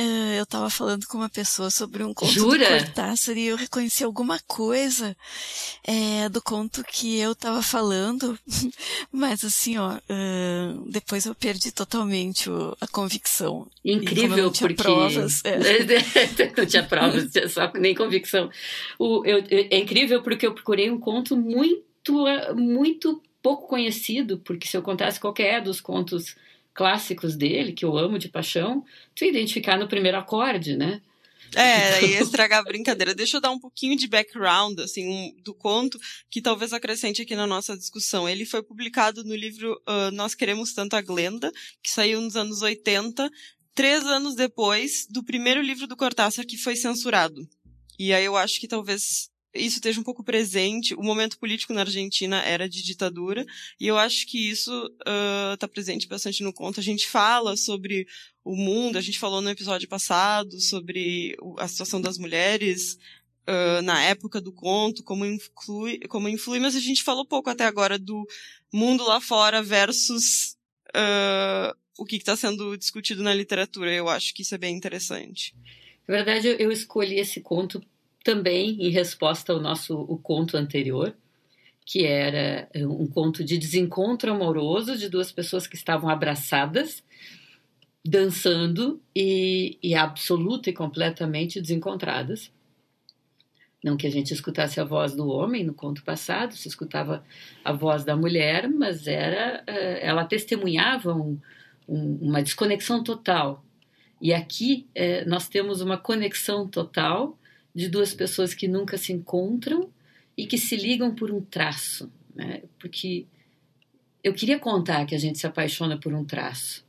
uh, 0.00 0.32
eu 0.36 0.42
estava 0.44 0.70
falando 0.70 1.06
com 1.06 1.18
uma 1.18 1.28
pessoa 1.28 1.70
sobre 1.70 2.02
um 2.02 2.14
conto 2.14 2.32
Jura? 2.32 2.64
do 2.64 2.84
Cortázar 2.84 3.36
e 3.36 3.46
eu 3.46 3.56
reconheci 3.56 4.02
alguma 4.02 4.38
coisa 4.46 5.16
é, 5.84 6.28
do 6.28 6.42
conto 6.42 6.82
que 6.84 7.18
eu 7.18 7.32
estava 7.32 7.62
falando, 7.62 8.38
mas 9.12 9.44
assim, 9.44 9.78
ó, 9.78 9.96
uh, 9.96 10.90
depois 10.90 11.26
eu 11.26 11.34
perdi 11.34 11.70
totalmente 11.70 12.48
o, 12.48 12.76
a 12.80 12.86
convicção. 12.86 13.66
Incrível, 13.84 14.44
não 14.44 14.52
tinha 14.52 14.68
porque... 14.68 14.82
provas. 14.82 15.42
É. 15.44 15.58
não 16.56 16.66
tinha 16.66 16.82
provas, 16.82 17.30
só 17.52 17.70
nem 17.74 17.94
convicção. 17.94 18.50
O, 18.98 19.24
eu, 19.24 19.44
é 19.50 19.78
incrível 19.78 20.22
porque 20.22 20.46
eu 20.46 20.54
procurei 20.54 20.90
um 20.90 20.98
conto 20.98 21.36
muito, 21.36 22.24
muito 22.56 23.22
pouco 23.42 23.68
conhecido, 23.68 24.38
porque 24.38 24.66
se 24.66 24.76
eu 24.76 24.82
contasse 24.82 25.18
qualquer 25.18 25.62
dos 25.62 25.80
contos 25.80 26.36
clássicos 26.74 27.36
dele, 27.36 27.72
que 27.72 27.84
eu 27.84 27.96
amo 27.96 28.18
de 28.18 28.28
paixão, 28.28 28.84
tu 29.14 29.24
identificar 29.24 29.78
no 29.78 29.88
primeiro 29.88 30.18
acorde, 30.18 30.76
né? 30.76 31.00
É, 31.54 32.04
ia 32.06 32.20
estragar 32.22 32.60
a 32.60 32.64
brincadeira. 32.64 33.14
Deixa 33.14 33.36
eu 33.36 33.40
dar 33.40 33.50
um 33.50 33.58
pouquinho 33.58 33.96
de 33.96 34.06
background, 34.06 34.78
assim, 34.80 35.08
um, 35.08 35.42
do 35.42 35.52
conto, 35.52 35.98
que 36.30 36.40
talvez 36.40 36.72
acrescente 36.72 37.22
aqui 37.22 37.34
na 37.34 37.46
nossa 37.46 37.76
discussão. 37.76 38.28
Ele 38.28 38.44
foi 38.44 38.62
publicado 38.62 39.24
no 39.24 39.34
livro 39.34 39.80
uh, 39.88 40.10
Nós 40.12 40.34
Queremos 40.34 40.72
Tanto 40.72 40.94
a 40.94 41.00
Glenda, 41.00 41.52
que 41.82 41.90
saiu 41.90 42.20
nos 42.20 42.36
anos 42.36 42.62
80, 42.62 43.30
três 43.74 44.04
anos 44.04 44.34
depois 44.34 45.06
do 45.10 45.24
primeiro 45.24 45.60
livro 45.60 45.86
do 45.86 45.96
Cortázar 45.96 46.46
que 46.46 46.56
foi 46.56 46.76
censurado. 46.76 47.48
E 47.98 48.14
aí 48.14 48.24
eu 48.24 48.36
acho 48.36 48.60
que 48.60 48.68
talvez 48.68 49.30
isso 49.54 49.76
esteja 49.76 50.00
um 50.00 50.04
pouco 50.04 50.22
presente. 50.22 50.94
O 50.94 51.02
momento 51.02 51.38
político 51.38 51.72
na 51.72 51.80
Argentina 51.80 52.40
era 52.42 52.68
de 52.68 52.82
ditadura, 52.82 53.44
e 53.78 53.86
eu 53.86 53.98
acho 53.98 54.26
que 54.26 54.50
isso 54.50 54.70
está 55.54 55.66
uh, 55.66 55.70
presente 55.70 56.06
bastante 56.06 56.42
no 56.42 56.52
conto. 56.52 56.80
A 56.80 56.82
gente 56.82 57.08
fala 57.08 57.56
sobre 57.56 58.06
o 58.44 58.54
mundo, 58.56 58.96
a 58.96 59.00
gente 59.00 59.18
falou 59.18 59.40
no 59.40 59.50
episódio 59.50 59.88
passado 59.88 60.60
sobre 60.60 61.36
a 61.58 61.68
situação 61.68 62.00
das 62.00 62.16
mulheres 62.16 62.98
uh, 63.48 63.82
na 63.82 64.02
época 64.02 64.40
do 64.40 64.52
conto, 64.52 65.02
como 65.02 65.26
influi, 65.26 65.98
como 66.08 66.28
influi, 66.28 66.60
mas 66.60 66.76
a 66.76 66.80
gente 66.80 67.02
falou 67.02 67.26
pouco 67.26 67.50
até 67.50 67.64
agora 67.64 67.98
do 67.98 68.26
mundo 68.72 69.04
lá 69.04 69.20
fora 69.20 69.62
versus 69.62 70.56
uh, 70.90 71.76
o 71.98 72.04
que 72.04 72.16
está 72.16 72.36
sendo 72.36 72.76
discutido 72.76 73.22
na 73.22 73.34
literatura. 73.34 73.92
Eu 73.92 74.08
acho 74.08 74.32
que 74.32 74.42
isso 74.42 74.54
é 74.54 74.58
bem 74.58 74.76
interessante. 74.76 75.54
Na 76.06 76.16
verdade, 76.16 76.56
eu 76.58 76.72
escolhi 76.72 77.18
esse 77.18 77.40
conto 77.40 77.82
também 78.30 78.76
em 78.80 78.90
resposta 78.90 79.52
ao 79.52 79.60
nosso 79.60 79.98
o 79.98 80.16
conto 80.16 80.56
anterior, 80.56 81.12
que 81.84 82.06
era 82.06 82.68
um 82.76 83.08
conto 83.08 83.42
de 83.42 83.58
desencontro 83.58 84.30
amoroso 84.30 84.96
de 84.96 85.08
duas 85.08 85.32
pessoas 85.32 85.66
que 85.66 85.74
estavam 85.74 86.08
abraçadas 86.08 87.02
dançando 88.04 89.02
e, 89.14 89.76
e 89.82 89.96
absoluta 89.96 90.70
e 90.70 90.72
completamente 90.72 91.60
desencontradas. 91.60 92.52
Não 93.82 93.96
que 93.96 94.06
a 94.06 94.10
gente 94.10 94.32
escutasse 94.32 94.78
a 94.78 94.84
voz 94.84 95.16
do 95.16 95.28
homem 95.28 95.64
no 95.64 95.74
conto 95.74 96.04
passado, 96.04 96.54
se 96.54 96.68
escutava 96.68 97.24
a 97.64 97.72
voz 97.72 98.04
da 98.04 98.14
mulher, 98.14 98.68
mas 98.68 99.08
era 99.08 99.64
eh, 99.66 100.06
ela 100.06 100.24
testemunhava 100.24 101.12
um, 101.14 101.36
um, 101.88 102.18
uma 102.22 102.42
desconexão 102.42 103.02
total. 103.02 103.64
E 104.20 104.32
aqui 104.32 104.86
é, 104.94 105.24
nós 105.24 105.48
temos 105.48 105.80
uma 105.80 105.98
conexão 105.98 106.68
total 106.68 107.36
de 107.74 107.88
duas 107.88 108.14
pessoas 108.14 108.54
que 108.54 108.66
nunca 108.66 108.96
se 108.98 109.12
encontram 109.12 109.90
e 110.36 110.46
que 110.46 110.58
se 110.58 110.76
ligam 110.76 111.14
por 111.14 111.30
um 111.30 111.40
traço, 111.40 112.10
né? 112.34 112.62
Porque 112.78 113.26
eu 114.22 114.34
queria 114.34 114.58
contar 114.58 115.06
que 115.06 115.14
a 115.14 115.18
gente 115.18 115.38
se 115.38 115.46
apaixona 115.46 115.98
por 115.98 116.12
um 116.12 116.24
traço, 116.24 116.84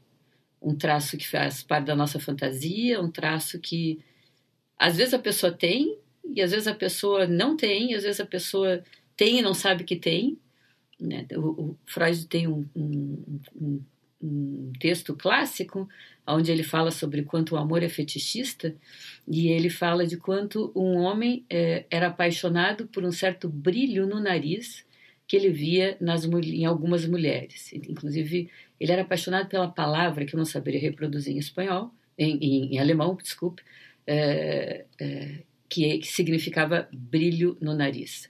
um 0.62 0.76
traço 0.76 1.18
que 1.18 1.28
faz 1.28 1.64
parte 1.64 1.86
da 1.86 1.96
nossa 1.96 2.20
fantasia, 2.20 3.02
um 3.02 3.10
traço 3.10 3.60
que 3.60 4.00
às 4.78 4.98
vezes 4.98 5.14
a 5.14 5.20
pessoa 5.20 5.52
tem 5.52 5.98
e 6.34 6.42
às 6.42 6.52
vezes 6.52 6.68
a 6.68 6.76
pessoa 6.76 7.28
não 7.28 7.56
tem, 7.56 7.94
às 7.94 8.04
vezes 8.04 8.20
a 8.20 8.26
pessoa 8.26 8.84
tem 9.16 9.40
e 9.40 9.42
não 9.42 9.54
sabe 9.54 9.84
que 9.84 9.96
tem. 9.96 10.38
Né? 11.00 11.26
O, 11.36 11.40
o 11.40 11.78
Freud 11.86 12.28
tem 12.28 12.48
um, 12.48 12.66
um, 12.76 13.40
um, 13.56 13.82
um 14.22 14.72
texto 14.80 15.16
clássico 15.16 15.88
onde 16.28 16.52
ele 16.52 16.64
fala 16.64 16.92
sobre 16.92 17.24
quanto 17.24 17.56
o 17.56 17.58
amor 17.58 17.84
é 17.84 17.90
fetichista 17.90 18.76
e 19.28 19.50
ele 19.50 19.70
fala 19.70 20.06
de 20.06 20.18
quanto 20.18 20.72
um 20.76 20.98
homem 20.98 21.46
é, 21.50 21.86
era 21.90 22.08
apaixonado 22.08 22.88
por 22.88 23.04
um 23.04 23.12
certo 23.12 23.50
brilho 23.50 24.06
no 24.06 24.20
nariz 24.20 24.86
que 25.28 25.36
ele 25.36 25.50
via 25.50 25.98
nas, 26.00 26.26
em 26.26 26.66
algumas 26.66 27.06
mulheres. 27.06 27.72
Inclusive, 27.74 28.50
ele 28.80 28.92
era 28.92 29.02
apaixonado 29.02 29.48
pela 29.48 29.70
palavra 29.70 30.26
que 30.26 30.36
eu 30.36 30.38
não 30.38 30.46
saberia 30.46 30.80
reproduzir 30.80 31.34
em 31.34 31.40
espanhol, 31.40 31.94
em, 32.18 32.38
em, 32.38 32.76
em 32.76 32.80
alemão, 32.80 33.16
desculpe, 33.16 33.64
é, 34.06 34.86
é, 35.00 35.44
que, 35.70 36.00
que, 36.00 36.08
significava 36.08 36.90
brilho 36.92 37.58
no 37.62 37.74
nariz. 37.74 38.30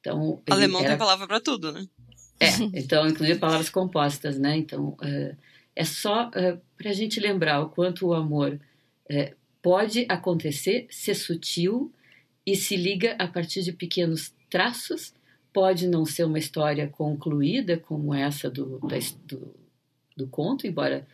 Então, 0.00 0.42
alemão 0.50 0.80
era... 0.80 0.90
tem 0.90 0.98
palavra 0.98 1.28
para 1.28 1.40
tudo, 1.40 1.70
né? 1.72 1.86
É, 2.40 2.48
então, 2.74 3.06
inclusive 3.06 3.38
palavras 3.38 3.68
compostas, 3.68 4.38
né? 4.38 4.56
Então, 4.56 4.96
uh, 5.02 5.36
é 5.76 5.84
só 5.84 6.30
eh, 6.34 6.58
para 6.76 6.90
a 6.90 6.92
gente 6.92 7.20
lembrar 7.20 7.60
o 7.60 7.68
quanto 7.68 8.06
o 8.08 8.14
amor 8.14 8.60
uh, 9.10 9.36
pode 9.62 10.06
acontecer, 10.08 10.86
ser 10.90 11.14
sutil 11.14 11.92
e 12.44 12.56
se 12.56 12.76
liga 12.76 13.14
a 13.18 13.28
partir 13.28 13.62
de 13.62 13.72
pequenos 13.72 14.34
traços. 14.48 15.14
Pode 15.52 15.86
não 15.86 16.04
ser 16.04 16.24
uma 16.24 16.38
história 16.38 16.88
concluída 16.88 17.76
como 17.76 18.14
essa 18.14 18.50
do, 18.50 18.78
da, 18.80 18.96
do, 19.26 19.54
do 20.16 20.26
conto, 20.26 20.66
embora 20.66 21.06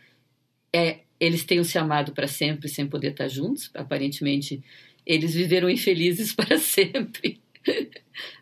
é, 0.73 0.99
eles 1.19 1.43
tenham 1.43 1.63
se 1.63 1.77
amado 1.77 2.11
para 2.11 2.27
sempre 2.27 2.67
sem 2.67 2.87
poder 2.87 3.11
estar 3.11 3.27
juntos. 3.27 3.69
Aparentemente, 3.73 4.63
eles 5.05 5.33
viveram 5.33 5.69
infelizes 5.69 6.33
para 6.35 6.57
sempre, 6.57 7.41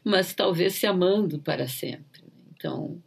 mas 0.03 0.33
talvez 0.33 0.73
se 0.73 0.85
amando 0.85 1.39
para 1.39 1.67
sempre. 1.67 2.14
Então, 2.65 2.99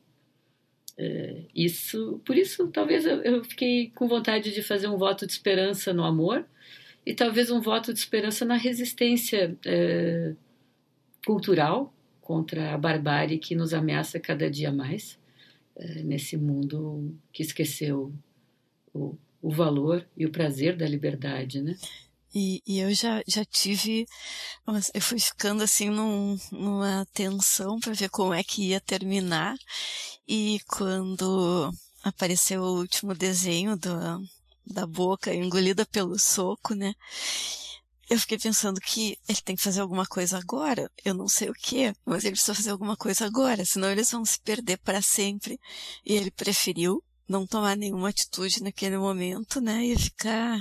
é, 0.96 1.42
isso, 1.52 2.20
por 2.24 2.36
isso, 2.36 2.68
talvez 2.68 3.04
eu, 3.04 3.20
eu, 3.22 3.42
fiquei 3.42 3.90
com 3.90 4.06
vontade 4.06 4.54
de 4.54 4.62
fazer 4.62 4.86
um 4.86 4.96
voto 4.96 5.26
de 5.26 5.32
esperança 5.32 5.92
no 5.92 6.04
amor 6.04 6.46
e 7.04 7.12
talvez 7.12 7.50
um 7.50 7.60
voto 7.60 7.92
de 7.92 7.98
esperança 7.98 8.44
na 8.44 8.56
resistência 8.56 9.58
é, 9.66 10.32
cultural 11.26 11.92
contra 12.20 12.72
a 12.72 12.78
barbárie 12.78 13.38
que 13.38 13.56
nos 13.56 13.74
ameaça 13.74 14.20
cada 14.20 14.48
dia 14.48 14.70
mais 14.70 15.18
é, 15.74 16.04
nesse 16.04 16.36
mundo 16.36 17.12
que 17.32 17.42
esqueceu 17.42 18.12
o, 18.94 19.16
o 19.42 19.50
valor 19.50 20.06
e 20.16 20.24
o 20.24 20.30
prazer 20.30 20.76
da 20.76 20.86
liberdade, 20.86 21.60
né? 21.60 21.74
E, 22.34 22.62
e, 22.66 22.78
eu 22.78 22.92
já, 22.92 23.22
já 23.26 23.44
tive, 23.44 24.06
eu 24.94 25.00
fui 25.00 25.18
ficando 25.18 25.62
assim 25.62 25.88
num, 25.88 26.38
numa 26.52 27.06
tensão 27.14 27.80
para 27.80 27.94
ver 27.94 28.10
como 28.10 28.34
é 28.34 28.44
que 28.44 28.68
ia 28.68 28.80
terminar. 28.80 29.56
E 30.26 30.60
quando 30.66 31.72
apareceu 32.02 32.62
o 32.62 32.78
último 32.78 33.14
desenho 33.14 33.76
do, 33.76 33.90
da 34.66 34.86
boca 34.86 35.34
engolida 35.34 35.86
pelo 35.86 36.18
soco, 36.18 36.74
né? 36.74 36.94
Eu 38.10 38.18
fiquei 38.18 38.38
pensando 38.38 38.80
que 38.80 39.18
ele 39.28 39.40
tem 39.42 39.54
que 39.56 39.62
fazer 39.62 39.80
alguma 39.80 40.06
coisa 40.06 40.38
agora. 40.38 40.90
Eu 41.04 41.12
não 41.14 41.28
sei 41.28 41.50
o 41.50 41.54
que, 41.54 41.94
mas 42.06 42.24
ele 42.24 42.32
precisa 42.32 42.54
fazer 42.54 42.70
alguma 42.70 42.96
coisa 42.96 43.26
agora, 43.26 43.64
senão 43.66 43.90
eles 43.90 44.10
vão 44.10 44.24
se 44.24 44.40
perder 44.40 44.78
para 44.78 45.02
sempre. 45.02 45.60
E 46.04 46.14
ele 46.14 46.30
preferiu 46.30 47.02
não 47.28 47.46
tomar 47.46 47.76
nenhuma 47.76 48.08
atitude 48.08 48.62
naquele 48.62 48.96
momento, 48.96 49.60
né? 49.60 49.84
E 49.84 49.98
ficar 49.98 50.58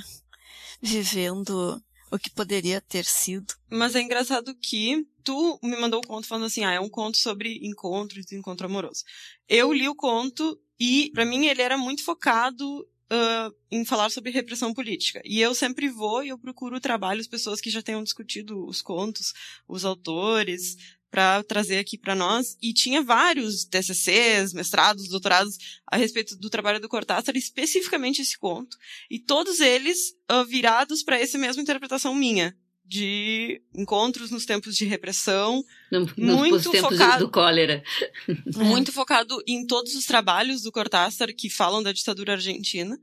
vivendo 0.82 1.82
o 2.12 2.18
que 2.18 2.30
poderia 2.30 2.80
ter 2.80 3.06
sido. 3.06 3.54
Mas 3.70 3.96
é 3.96 4.02
engraçado 4.02 4.56
que 4.56 5.06
tu 5.24 5.60
me 5.62 5.76
mandou 5.76 6.00
o 6.00 6.08
conto 6.08 6.28
falando 6.28 6.46
assim, 6.46 6.64
ah, 6.64 6.72
é 6.72 6.80
um 6.80 6.90
conto 6.90 7.18
sobre 7.18 7.60
encontros 7.62 8.32
e 8.32 8.36
encontro 8.36 8.66
amoroso. 8.66 9.04
Eu 9.48 9.74
li 9.74 9.90
o 9.90 9.96
conto 9.96 10.60
e, 10.80 11.12
para 11.14 11.26
mim, 11.26 11.48
ele 11.48 11.62
era 11.62 11.78
muito 11.78 12.04
focado 12.04 12.88
uh, 13.12 13.56
em 13.72 13.84
falar 13.84 14.10
sobre 14.10 14.32
repressão 14.32 14.74
política. 14.74 15.22
E 15.26 15.40
eu 15.40 15.54
sempre 15.54 15.90
vou 15.90 16.24
e 16.24 16.30
eu 16.30 16.38
procuro 16.38 16.80
trabalhos, 16.80 17.28
pessoas 17.28 17.60
que 17.60 17.70
já 17.70 17.82
tenham 17.82 18.04
discutido 18.04 18.66
os 18.66 18.82
contos, 18.82 19.34
os 19.68 19.86
autores, 19.86 20.78
para 21.10 21.44
trazer 21.44 21.80
aqui 21.80 21.98
para 21.98 22.16
nós. 22.16 22.58
E 22.62 22.74
tinha 22.74 23.02
vários 23.02 23.66
TCCs, 23.66 24.54
mestrados, 24.54 25.10
doutorados 25.10 25.58
a 25.88 25.98
respeito 25.98 26.36
do 26.36 26.50
trabalho 26.50 26.80
do 26.80 26.90
Cortázar, 26.90 27.36
especificamente 27.36 28.22
esse 28.22 28.38
conto. 28.38 28.78
E 29.10 29.20
todos 29.20 29.60
eles 29.60 30.14
uh, 30.32 30.46
virados 30.46 31.04
para 31.04 31.20
essa 31.20 31.38
mesma 31.38 31.62
interpretação 31.62 32.14
minha. 32.14 32.56
De 32.90 33.62
encontros 33.76 34.32
nos 34.32 34.46
tempos 34.46 34.74
de 34.74 34.86
repressão. 34.86 35.62
No, 35.92 36.08
muito 36.38 36.72
focado, 36.72 37.26
do 37.26 37.30
cólera. 37.30 37.84
Muito 38.56 38.94
focado 38.94 39.44
em 39.46 39.68
todos 39.68 39.94
os 39.94 40.06
trabalhos 40.06 40.62
do 40.62 40.72
Cortázar 40.72 41.36
que 41.36 41.50
falam 41.50 41.84
da 41.84 41.92
ditadura 41.92 42.34
argentina. 42.34 42.98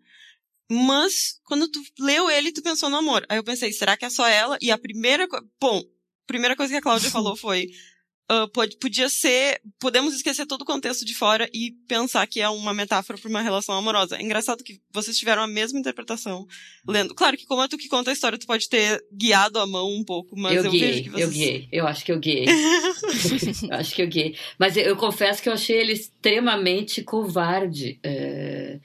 Mas, 0.70 1.38
quando 1.44 1.68
tu 1.68 1.82
leu 1.98 2.30
ele, 2.30 2.50
tu 2.50 2.62
pensou 2.62 2.88
no 2.88 2.96
amor. 2.96 3.26
Aí 3.28 3.36
eu 3.36 3.44
pensei, 3.44 3.72
será 3.72 3.96
que 3.96 4.04
é 4.04 4.10
só 4.10 4.26
ela? 4.26 4.56
E 4.60 4.70
a 4.70 4.78
primeira. 4.78 5.28
Bom, 5.60 5.80
a 5.80 6.26
primeira 6.26 6.56
coisa 6.56 6.72
que 6.72 6.78
a 6.78 6.82
Cláudia 6.82 7.10
falou 7.10 7.36
foi: 7.36 7.68
uh, 8.30 8.48
pode, 8.52 8.76
podia 8.78 9.08
ser. 9.08 9.60
Podemos 9.78 10.14
esquecer 10.14 10.46
todo 10.46 10.62
o 10.62 10.64
contexto 10.64 11.04
de 11.04 11.14
fora 11.14 11.48
e 11.52 11.72
pensar 11.86 12.26
que 12.26 12.40
é 12.40 12.48
uma 12.48 12.74
metáfora 12.74 13.18
para 13.18 13.28
uma 13.28 13.42
relação 13.42 13.76
amorosa. 13.76 14.16
É 14.16 14.22
engraçado 14.22 14.64
que 14.64 14.80
vocês 14.92 15.16
tiveram 15.18 15.42
a 15.42 15.46
mesma 15.46 15.78
interpretação 15.78 16.46
lendo. 16.88 17.14
Claro 17.14 17.36
que, 17.36 17.46
como 17.46 17.62
é 17.62 17.68
tu 17.68 17.76
que 17.76 17.88
conta 17.88 18.10
a 18.10 18.12
história, 18.12 18.38
tu 18.38 18.46
pode 18.46 18.68
ter 18.68 19.04
guiado 19.12 19.58
a 19.58 19.66
mão 19.66 19.90
um 19.90 20.04
pouco, 20.04 20.38
mas 20.38 20.56
eu, 20.56 20.64
eu 20.64 20.70
guiei, 20.70 20.90
vejo 20.90 21.02
que 21.02 21.10
vocês. 21.10 21.24
Eu 21.24 21.30
guiei, 21.32 21.68
eu 21.72 21.86
acho 21.86 22.04
que 22.04 22.12
eu 22.12 22.18
guiei. 22.18 22.46
eu 23.70 23.76
acho 23.76 23.94
que 23.94 24.02
eu 24.02 24.08
guiei. 24.08 24.36
Mas 24.58 24.76
eu, 24.76 24.84
eu, 24.84 24.96
confesso 24.96 25.42
que 25.42 25.48
eu 25.48 25.52
achei 25.52 25.76
ele 25.76 25.92
extremamente 25.92 27.02
covarde. 27.02 27.98
É 28.02 28.80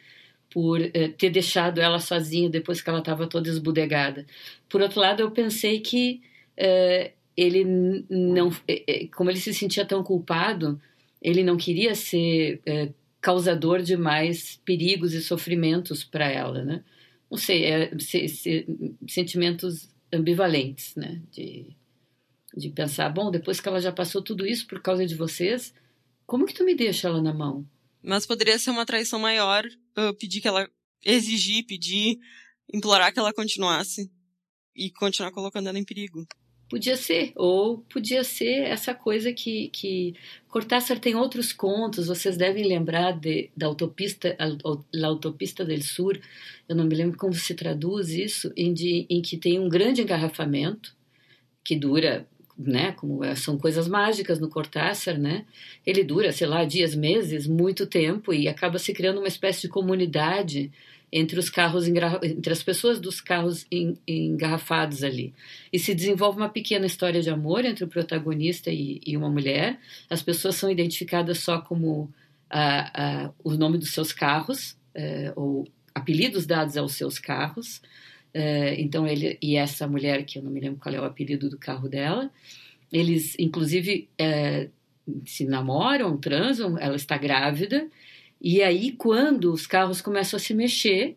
por 0.51 0.81
eh, 0.81 1.09
ter 1.09 1.29
deixado 1.29 1.79
ela 1.79 1.99
sozinha 1.99 2.49
depois 2.49 2.81
que 2.81 2.89
ela 2.89 2.99
estava 2.99 3.27
toda 3.27 3.49
esbudegada. 3.49 4.25
Por 4.67 4.81
outro 4.81 4.99
lado, 4.99 5.21
eu 5.21 5.29
pensei 5.29 5.79
que 5.79 6.21
eh, 6.57 7.11
ele 7.39 7.63
não, 8.09 8.49
é, 8.67 8.83
é, 8.85 9.07
como 9.07 9.29
ele 9.29 9.39
se 9.39 9.53
sentia 9.53 9.85
tão 9.85 10.03
culpado, 10.03 10.79
ele 11.21 11.41
não 11.41 11.55
queria 11.55 11.95
ser 11.95 12.61
é, 12.65 12.89
causador 13.21 13.81
de 13.81 13.95
mais 13.95 14.57
perigos 14.65 15.13
e 15.13 15.21
sofrimentos 15.21 16.03
para 16.03 16.29
ela, 16.29 16.65
né? 16.65 16.83
Não 17.31 17.37
sei, 17.37 17.63
é, 17.63 17.97
se, 17.97 18.27
se, 18.27 18.67
sentimentos 19.07 19.89
ambivalentes, 20.11 20.95
né? 20.95 21.21
De, 21.31 21.67
de 22.57 22.69
pensar, 22.69 23.07
bom, 23.09 23.31
depois 23.31 23.61
que 23.61 23.69
ela 23.69 23.79
já 23.79 23.91
passou 23.91 24.21
tudo 24.21 24.45
isso 24.45 24.67
por 24.67 24.81
causa 24.81 25.05
de 25.05 25.15
vocês, 25.15 25.73
como 26.25 26.45
que 26.45 26.53
tu 26.53 26.65
me 26.65 26.75
deixa 26.75 27.07
ela 27.07 27.21
na 27.21 27.33
mão? 27.33 27.65
Mas 28.03 28.25
poderia 28.25 28.59
ser 28.59 28.71
uma 28.71 28.85
traição 28.85 29.19
maior 29.19 29.63
pedir 30.17 30.41
que 30.41 30.47
ela 30.47 30.69
exigir, 31.05 31.65
pedir, 31.65 32.17
implorar 32.73 33.13
que 33.13 33.19
ela 33.19 33.33
continuasse 33.33 34.11
e 34.75 34.89
continuar 34.91 35.31
colocando 35.31 35.67
ela 35.67 35.79
em 35.79 35.85
perigo. 35.85 36.25
Podia 36.69 36.95
ser, 36.95 37.31
ou 37.35 37.79
podia 37.79 38.23
ser 38.23 38.61
essa 38.61 38.93
coisa 38.93 39.33
que, 39.33 39.69
que 39.69 40.13
Cortázar 40.47 40.99
tem 40.99 41.15
outros 41.15 41.51
contos, 41.51 42.07
vocês 42.07 42.37
devem 42.37 42.63
lembrar 42.63 43.11
de, 43.13 43.49
da 43.57 43.65
autopista, 43.65 44.37
a, 44.37 45.07
autopista 45.07 45.65
del 45.65 45.81
Sur, 45.81 46.19
eu 46.67 46.75
não 46.75 46.85
me 46.85 46.93
lembro 46.93 47.17
como 47.17 47.33
se 47.33 47.55
traduz 47.55 48.09
isso, 48.09 48.53
em, 48.55 48.71
de, 48.71 49.07
em 49.09 49.19
que 49.19 49.35
tem 49.35 49.59
um 49.59 49.67
grande 49.67 50.03
engarrafamento, 50.03 50.95
que 51.63 51.75
dura, 51.75 52.27
né, 52.55 52.91
como 52.91 53.23
é, 53.23 53.33
são 53.33 53.57
coisas 53.57 53.87
mágicas 53.87 54.39
no 54.39 54.47
Cortázar, 54.47 55.17
né, 55.17 55.45
ele 55.83 56.03
dura, 56.03 56.31
sei 56.31 56.45
lá, 56.45 56.63
dias, 56.65 56.93
meses, 56.93 57.47
muito 57.47 57.87
tempo, 57.87 58.31
e 58.31 58.47
acaba 58.47 58.77
se 58.77 58.93
criando 58.93 59.17
uma 59.17 59.27
espécie 59.27 59.61
de 59.61 59.69
comunidade 59.69 60.71
entre 61.11 61.39
os 61.39 61.49
carros 61.49 61.87
entre 61.87 62.53
as 62.53 62.61
pessoas 62.61 62.99
dos 62.99 63.19
carros 63.19 63.65
engarrafados 64.07 65.03
ali. 65.03 65.33
E 65.73 65.79
se 65.79 65.93
desenvolve 65.93 66.37
uma 66.37 66.49
pequena 66.49 66.85
história 66.85 67.21
de 67.21 67.29
amor 67.29 67.65
entre 67.65 67.83
o 67.83 67.87
protagonista 67.87 68.69
e, 68.69 69.01
e 69.05 69.17
uma 69.17 69.29
mulher. 69.29 69.79
As 70.09 70.21
pessoas 70.21 70.55
são 70.55 70.69
identificadas 70.69 71.39
só 71.39 71.59
como 71.59 72.11
o 73.43 73.51
nome 73.51 73.77
dos 73.77 73.91
seus 73.91 74.11
carros 74.11 74.75
é, 74.93 75.31
ou 75.35 75.67
apelidos 75.93 76.45
dados 76.45 76.77
aos 76.77 76.93
seus 76.93 77.19
carros. 77.19 77.81
É, 78.33 78.79
então 78.79 79.07
ele 79.07 79.37
e 79.41 79.55
essa 79.55 79.87
mulher 79.87 80.23
que 80.23 80.37
eu 80.37 80.43
não 80.43 80.51
me 80.51 80.59
lembro 80.59 80.79
qual 80.79 80.93
é 80.93 80.99
o 80.99 81.05
apelido 81.05 81.49
do 81.49 81.57
carro 81.57 81.89
dela, 81.89 82.29
eles 82.91 83.35
inclusive 83.39 84.07
é, 84.17 84.69
se 85.25 85.45
namoram, 85.45 86.15
transam, 86.17 86.77
ela 86.77 86.95
está 86.95 87.17
grávida 87.17 87.87
e 88.41 88.61
aí 88.61 88.91
quando 88.91 89.51
os 89.51 89.67
carros 89.67 90.01
começam 90.01 90.37
a 90.37 90.39
se 90.39 90.53
mexer, 90.53 91.15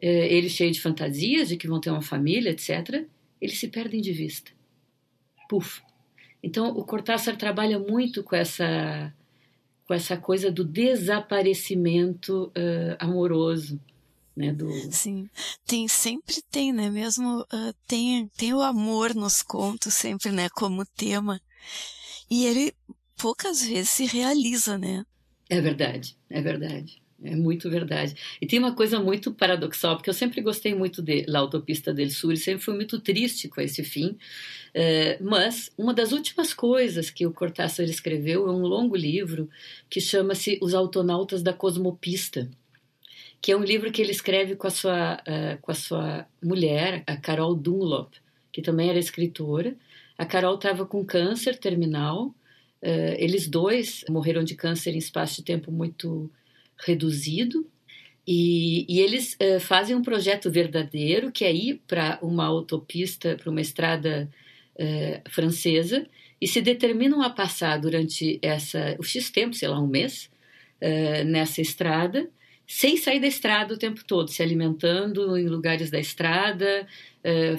é, 0.00 0.32
eles 0.32 0.52
cheios 0.52 0.76
de 0.76 0.82
fantasias 0.82 1.48
de 1.48 1.56
que 1.56 1.68
vão 1.68 1.80
ter 1.80 1.90
uma 1.90 2.02
família, 2.02 2.50
etc., 2.50 3.06
eles 3.40 3.58
se 3.58 3.68
perdem 3.68 4.00
de 4.00 4.12
vista. 4.12 4.50
Puf. 5.48 5.82
Então 6.42 6.68
o 6.76 6.84
Cortázar 6.84 7.36
trabalha 7.36 7.78
muito 7.78 8.22
com 8.22 8.34
essa 8.34 9.12
com 9.86 9.94
essa 9.94 10.16
coisa 10.16 10.50
do 10.50 10.64
desaparecimento 10.64 12.46
uh, 12.56 12.96
amoroso. 12.98 13.80
Né, 14.34 14.50
do... 14.50 14.70
Sim, 14.90 15.28
tem 15.66 15.86
sempre 15.86 16.40
tem, 16.50 16.72
né? 16.72 16.88
Mesmo 16.88 17.40
uh, 17.40 17.74
tem 17.86 18.28
tem 18.36 18.54
o 18.54 18.62
amor 18.62 19.14
nos 19.14 19.42
contos 19.42 19.92
sempre, 19.92 20.32
né? 20.32 20.48
Como 20.48 20.86
tema 20.86 21.40
e 22.30 22.46
ele 22.46 22.74
poucas 23.14 23.62
vezes 23.62 23.90
se 23.90 24.06
realiza, 24.06 24.78
né? 24.78 25.04
É 25.52 25.60
verdade, 25.60 26.16
é 26.30 26.40
verdade. 26.40 27.02
É 27.22 27.36
muito 27.36 27.68
verdade. 27.68 28.16
E 28.40 28.46
tem 28.46 28.58
uma 28.58 28.74
coisa 28.74 28.98
muito 28.98 29.34
paradoxal, 29.34 29.96
porque 29.96 30.08
eu 30.08 30.14
sempre 30.14 30.40
gostei 30.40 30.74
muito 30.74 31.02
de 31.02 31.26
La 31.28 31.40
Autopista 31.40 31.92
del 31.92 32.10
Sur 32.10 32.32
e 32.32 32.38
sempre 32.38 32.64
fui 32.64 32.74
muito 32.74 32.98
triste 32.98 33.48
com 33.48 33.60
esse 33.60 33.84
fim. 33.84 34.16
É, 34.72 35.18
mas 35.20 35.70
uma 35.76 35.92
das 35.92 36.10
últimas 36.10 36.54
coisas 36.54 37.10
que 37.10 37.26
o 37.26 37.32
Cortázar 37.34 37.84
escreveu 37.84 38.48
é 38.48 38.50
um 38.50 38.62
longo 38.62 38.96
livro 38.96 39.46
que 39.90 40.00
chama-se 40.00 40.58
Os 40.62 40.72
Autonautas 40.72 41.42
da 41.42 41.52
Cosmopista, 41.52 42.50
que 43.42 43.52
é 43.52 43.56
um 43.56 43.62
livro 43.62 43.92
que 43.92 44.00
ele 44.00 44.12
escreve 44.12 44.56
com 44.56 44.66
a 44.66 44.70
sua, 44.70 45.16
uh, 45.16 45.60
com 45.60 45.70
a 45.70 45.74
sua 45.74 46.26
mulher, 46.42 47.04
a 47.06 47.14
Carol 47.14 47.54
Dunlop, 47.54 48.14
que 48.50 48.62
também 48.62 48.88
era 48.88 48.98
escritora. 48.98 49.76
A 50.16 50.24
Carol 50.24 50.54
estava 50.54 50.86
com 50.86 51.04
câncer 51.04 51.58
terminal. 51.58 52.34
Uh, 52.82 53.14
eles 53.16 53.46
dois 53.46 54.04
morreram 54.08 54.42
de 54.42 54.56
câncer 54.56 54.92
em 54.92 54.98
espaço 54.98 55.36
de 55.36 55.44
tempo 55.44 55.70
muito 55.70 56.28
reduzido. 56.76 57.64
E, 58.26 58.84
e 58.92 59.00
eles 59.00 59.34
uh, 59.34 59.60
fazem 59.60 59.94
um 59.94 60.02
projeto 60.02 60.50
verdadeiro, 60.50 61.30
que 61.30 61.44
é 61.44 61.54
ir 61.54 61.80
para 61.86 62.18
uma 62.20 62.44
autopista, 62.44 63.36
para 63.36 63.50
uma 63.50 63.60
estrada 63.60 64.28
uh, 64.74 65.30
francesa, 65.30 66.04
e 66.40 66.48
se 66.48 66.60
determinam 66.60 67.22
a 67.22 67.30
passar 67.30 67.78
durante 67.78 68.40
essa, 68.42 68.96
o 68.98 69.04
X 69.04 69.30
tempo, 69.30 69.54
sei 69.54 69.68
lá, 69.68 69.80
um 69.80 69.86
mês, 69.86 70.28
nessa 71.26 71.60
estrada, 71.60 72.28
sem 72.66 72.96
sair 72.96 73.20
da 73.20 73.28
estrada 73.28 73.72
o 73.72 73.78
tempo 73.78 74.04
todo, 74.04 74.28
se 74.32 74.42
alimentando 74.42 75.38
em 75.38 75.46
lugares 75.46 75.92
da 75.92 76.00
estrada, 76.00 76.84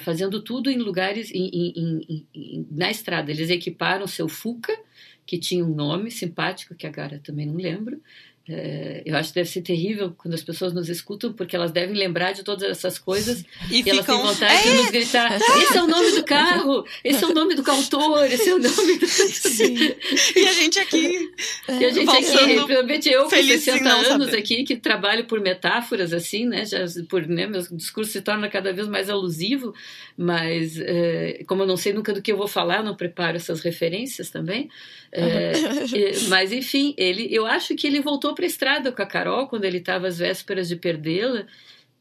fazendo 0.02 0.42
tudo 0.42 0.70
em 0.70 0.78
lugares 0.78 1.32
em, 1.32 1.48
em, 1.48 2.26
em, 2.36 2.68
na 2.70 2.92
estrada. 2.92 3.32
Eles 3.32 3.50
equiparam 3.50 4.06
seu 4.08 4.28
Fuca, 4.28 4.78
que 5.26 5.38
tinha 5.38 5.64
um 5.64 5.74
nome 5.74 6.12
simpático, 6.12 6.76
que 6.76 6.88
agora 6.88 7.20
também 7.20 7.46
não 7.46 7.56
lembro, 7.56 8.02
é, 8.50 9.02
eu 9.06 9.16
acho 9.16 9.30
que 9.30 9.36
deve 9.36 9.48
ser 9.48 9.62
terrível 9.62 10.14
quando 10.18 10.34
as 10.34 10.44
pessoas 10.44 10.74
nos 10.74 10.90
escutam, 10.90 11.32
porque 11.32 11.56
elas 11.56 11.72
devem 11.72 11.96
lembrar 11.96 12.34
de 12.34 12.44
todas 12.44 12.70
essas 12.70 13.00
coisas 13.00 13.46
e, 13.72 13.82
e 13.82 13.90
elas 13.90 14.06
têm 14.06 14.18
vontade 14.18 14.68
é, 14.68 14.72
de 14.72 14.78
nos 14.80 14.92
gritar: 14.92 15.34
esse 15.38 15.78
é 15.78 15.82
o 15.82 15.88
nome 15.88 16.12
do 16.12 16.26
carro, 16.26 16.86
esse 17.06 17.24
é 17.24 17.28
o 17.28 17.34
nome 17.34 17.56
do 17.56 17.72
autor, 17.72 18.26
esse 18.26 18.50
é 18.50 18.54
o 18.54 18.60
nome 18.60 18.98
do. 18.98 19.08
Sim. 19.08 19.96
e 20.36 20.46
a 20.46 20.52
gente 20.52 20.78
aqui. 20.78 21.32
E 21.70 21.86
a 21.86 21.90
gente 21.90 22.10
aqui, 22.10 22.38
principalmente 22.56 23.10
eu 23.10 23.24
com 23.24 23.30
60 23.30 23.90
anos 23.90 24.26
saber. 24.26 24.38
aqui, 24.38 24.64
que 24.66 24.76
trabalho 24.76 25.24
por 25.24 25.40
metáforas, 25.40 26.12
assim, 26.12 26.46
né? 26.46 26.66
Já 26.66 26.80
por, 27.08 27.26
né, 27.26 27.48
meu 27.48 27.62
discurso 27.62 28.12
se 28.12 28.22
torna 28.22 28.50
cada 28.50 28.74
vez 28.74 28.90
mais 28.90 29.10
alusivo, 29.10 29.74
mas 30.18 30.78
é, 30.80 31.46
como 31.48 31.64
eu 31.64 31.68
não 31.68 31.78
sei 31.78 31.94
nunca 31.94 32.12
do 32.12 32.22
que 32.22 32.34
eu 32.34 32.38
vou 32.38 32.48
falar, 32.50 32.84
não 32.84 32.94
preparo 32.94 33.38
essas 33.38 33.62
referências 33.62 34.30
também. 34.30 34.70
É, 35.14 35.54
mas 36.28 36.52
enfim, 36.52 36.94
ele, 36.98 37.28
eu 37.32 37.46
acho 37.46 37.76
que 37.76 37.88
ele 37.88 38.02
voltou 38.02 38.33
para 38.34 38.46
a 38.46 38.48
estrada 38.48 38.92
com 38.92 39.02
a 39.02 39.06
Carol 39.06 39.48
quando 39.48 39.66
ele 39.66 39.78
estava 39.78 40.08
às 40.08 40.18
vésperas 40.18 40.68
de 40.68 40.76
perdê-la 40.76 41.46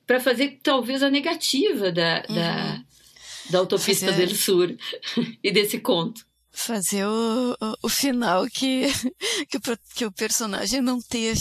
para 0.07 0.21
fazer 0.21 0.61
talvez 0.63 1.03
a 1.03 1.11
negativa 1.11 1.91
da, 1.93 2.25
uhum. 2.29 2.35
da, 2.35 2.85
da 3.51 3.59
autopista 3.59 4.07
fazer... 4.07 4.27
do 4.27 4.35
Sul 4.35 4.77
e 5.43 5.51
desse 5.51 5.79
conto. 5.79 6.27
Fazer 6.51 7.07
o, 7.07 7.57
o, 7.61 7.75
o 7.85 7.89
final 7.89 8.47
que, 8.47 8.87
que, 9.49 9.57
o, 9.57 9.79
que 9.95 10.05
o 10.05 10.13
personagem 10.13 10.81
não 10.81 11.01
teve. 11.01 11.41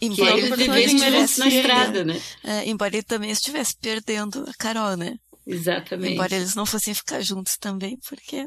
Embora 0.00 0.56
que 0.56 0.62
ele 0.62 0.84
estivesse 0.84 1.40
na 1.40 1.48
estrada, 1.48 2.04
né? 2.04 2.22
É, 2.44 2.68
embora 2.68 2.94
ele 2.94 3.02
também 3.02 3.30
estivesse 3.30 3.76
perdendo 3.76 4.48
a 4.48 4.54
Carol, 4.54 4.96
né? 4.96 5.18
Exatamente. 5.44 6.14
Embora 6.14 6.34
eles 6.36 6.54
não 6.54 6.64
fossem 6.64 6.94
ficar 6.94 7.20
juntos 7.20 7.56
também, 7.56 7.98
porque 8.08 8.46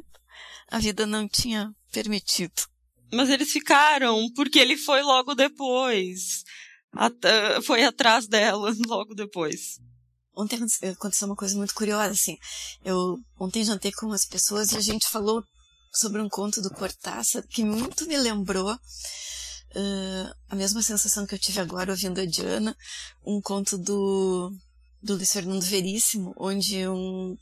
a 0.69 0.79
vida 0.79 1.05
não 1.05 1.27
tinha 1.27 1.73
permitido. 1.91 2.63
Mas 3.11 3.29
eles 3.29 3.51
ficaram, 3.51 4.31
porque 4.33 4.59
ele 4.59 4.77
foi 4.77 5.01
logo 5.01 5.35
depois. 5.35 6.43
At 6.93 7.15
foi 7.65 7.83
atrás 7.83 8.27
dela 8.27 8.73
logo 8.87 9.13
depois. 9.13 9.79
Ontem 10.35 10.59
aconteceu 10.91 11.27
uma 11.27 11.35
coisa 11.35 11.57
muito 11.57 11.73
curiosa, 11.73 12.11
assim. 12.13 12.37
Eu 12.83 13.17
ontem 13.39 13.63
jantei 13.63 13.91
com 13.91 14.05
umas 14.05 14.25
pessoas 14.25 14.71
e 14.71 14.77
a 14.77 14.81
gente 14.81 15.07
falou 15.07 15.43
sobre 15.93 16.21
um 16.21 16.29
conto 16.29 16.61
do 16.61 16.69
Cortázar 16.69 17.45
que 17.47 17.65
muito 17.65 18.07
me 18.07 18.17
lembrou 18.17 18.73
uh, 18.73 20.35
a 20.49 20.55
mesma 20.55 20.81
sensação 20.81 21.25
que 21.25 21.35
eu 21.35 21.39
tive 21.39 21.59
agora 21.59 21.91
ouvindo 21.91 22.21
a 22.21 22.25
Diana, 22.25 22.75
um 23.25 23.41
conto 23.41 23.77
do, 23.77 24.51
do 25.03 25.15
Luiz 25.15 25.33
Fernando 25.33 25.63
Veríssimo, 25.63 26.33
onde 26.37 26.87
um, 26.87 27.35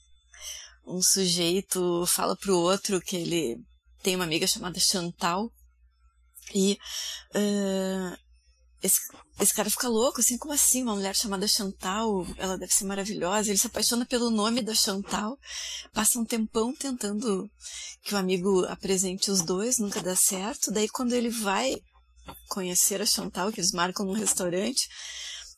um 0.88 1.02
sujeito 1.02 2.06
fala 2.08 2.36
pro 2.36 2.58
outro 2.58 3.00
que 3.00 3.16
ele 3.16 3.58
tem 4.02 4.16
uma 4.16 4.26
amiga 4.26 4.48
chamada 4.48 4.80
Chantal 4.80 5.52
e 6.54 6.78
uh, 7.36 8.18
esse, 8.82 9.00
esse 9.40 9.54
cara 9.54 9.70
fica 9.70 9.90
louco, 9.90 10.22
assim, 10.22 10.38
como 10.38 10.54
assim? 10.54 10.84
Uma 10.84 10.96
mulher 10.96 11.16
chamada 11.16 11.48
Chantal, 11.48 12.26
ela 12.38 12.58
deve 12.58 12.74
ser 12.74 12.86
maravilhosa. 12.86 13.50
Ele 13.50 13.58
se 13.58 13.68
apaixona 13.68 14.06
pelo 14.06 14.30
nome 14.30 14.62
da 14.62 14.74
Chantal, 14.74 15.38
passa 15.94 16.18
um 16.18 16.26
tempão 16.26 16.74
tentando 16.74 17.50
que 18.04 18.14
o 18.14 18.18
amigo 18.18 18.66
apresente 18.66 19.30
os 19.30 19.42
dois, 19.42 19.78
nunca 19.78 20.02
dá 20.02 20.16
certo. 20.16 20.72
Daí, 20.72 20.88
quando 20.88 21.14
ele 21.14 21.30
vai 21.30 21.76
conhecer 22.48 23.02
a 23.02 23.06
Chantal, 23.06 23.52
que 23.52 23.60
eles 23.60 23.72
marcam 23.72 24.06
num 24.06 24.14
restaurante, 24.14 24.88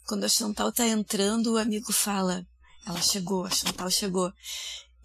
quando 0.07 0.23
a 0.23 0.29
Chantal 0.29 0.71
tá 0.71 0.87
entrando, 0.87 1.53
o 1.53 1.57
amigo 1.57 1.93
fala: 1.93 2.45
Ela 2.87 3.01
chegou, 3.01 3.45
a 3.45 3.51
Chantal 3.51 3.89
chegou. 3.91 4.31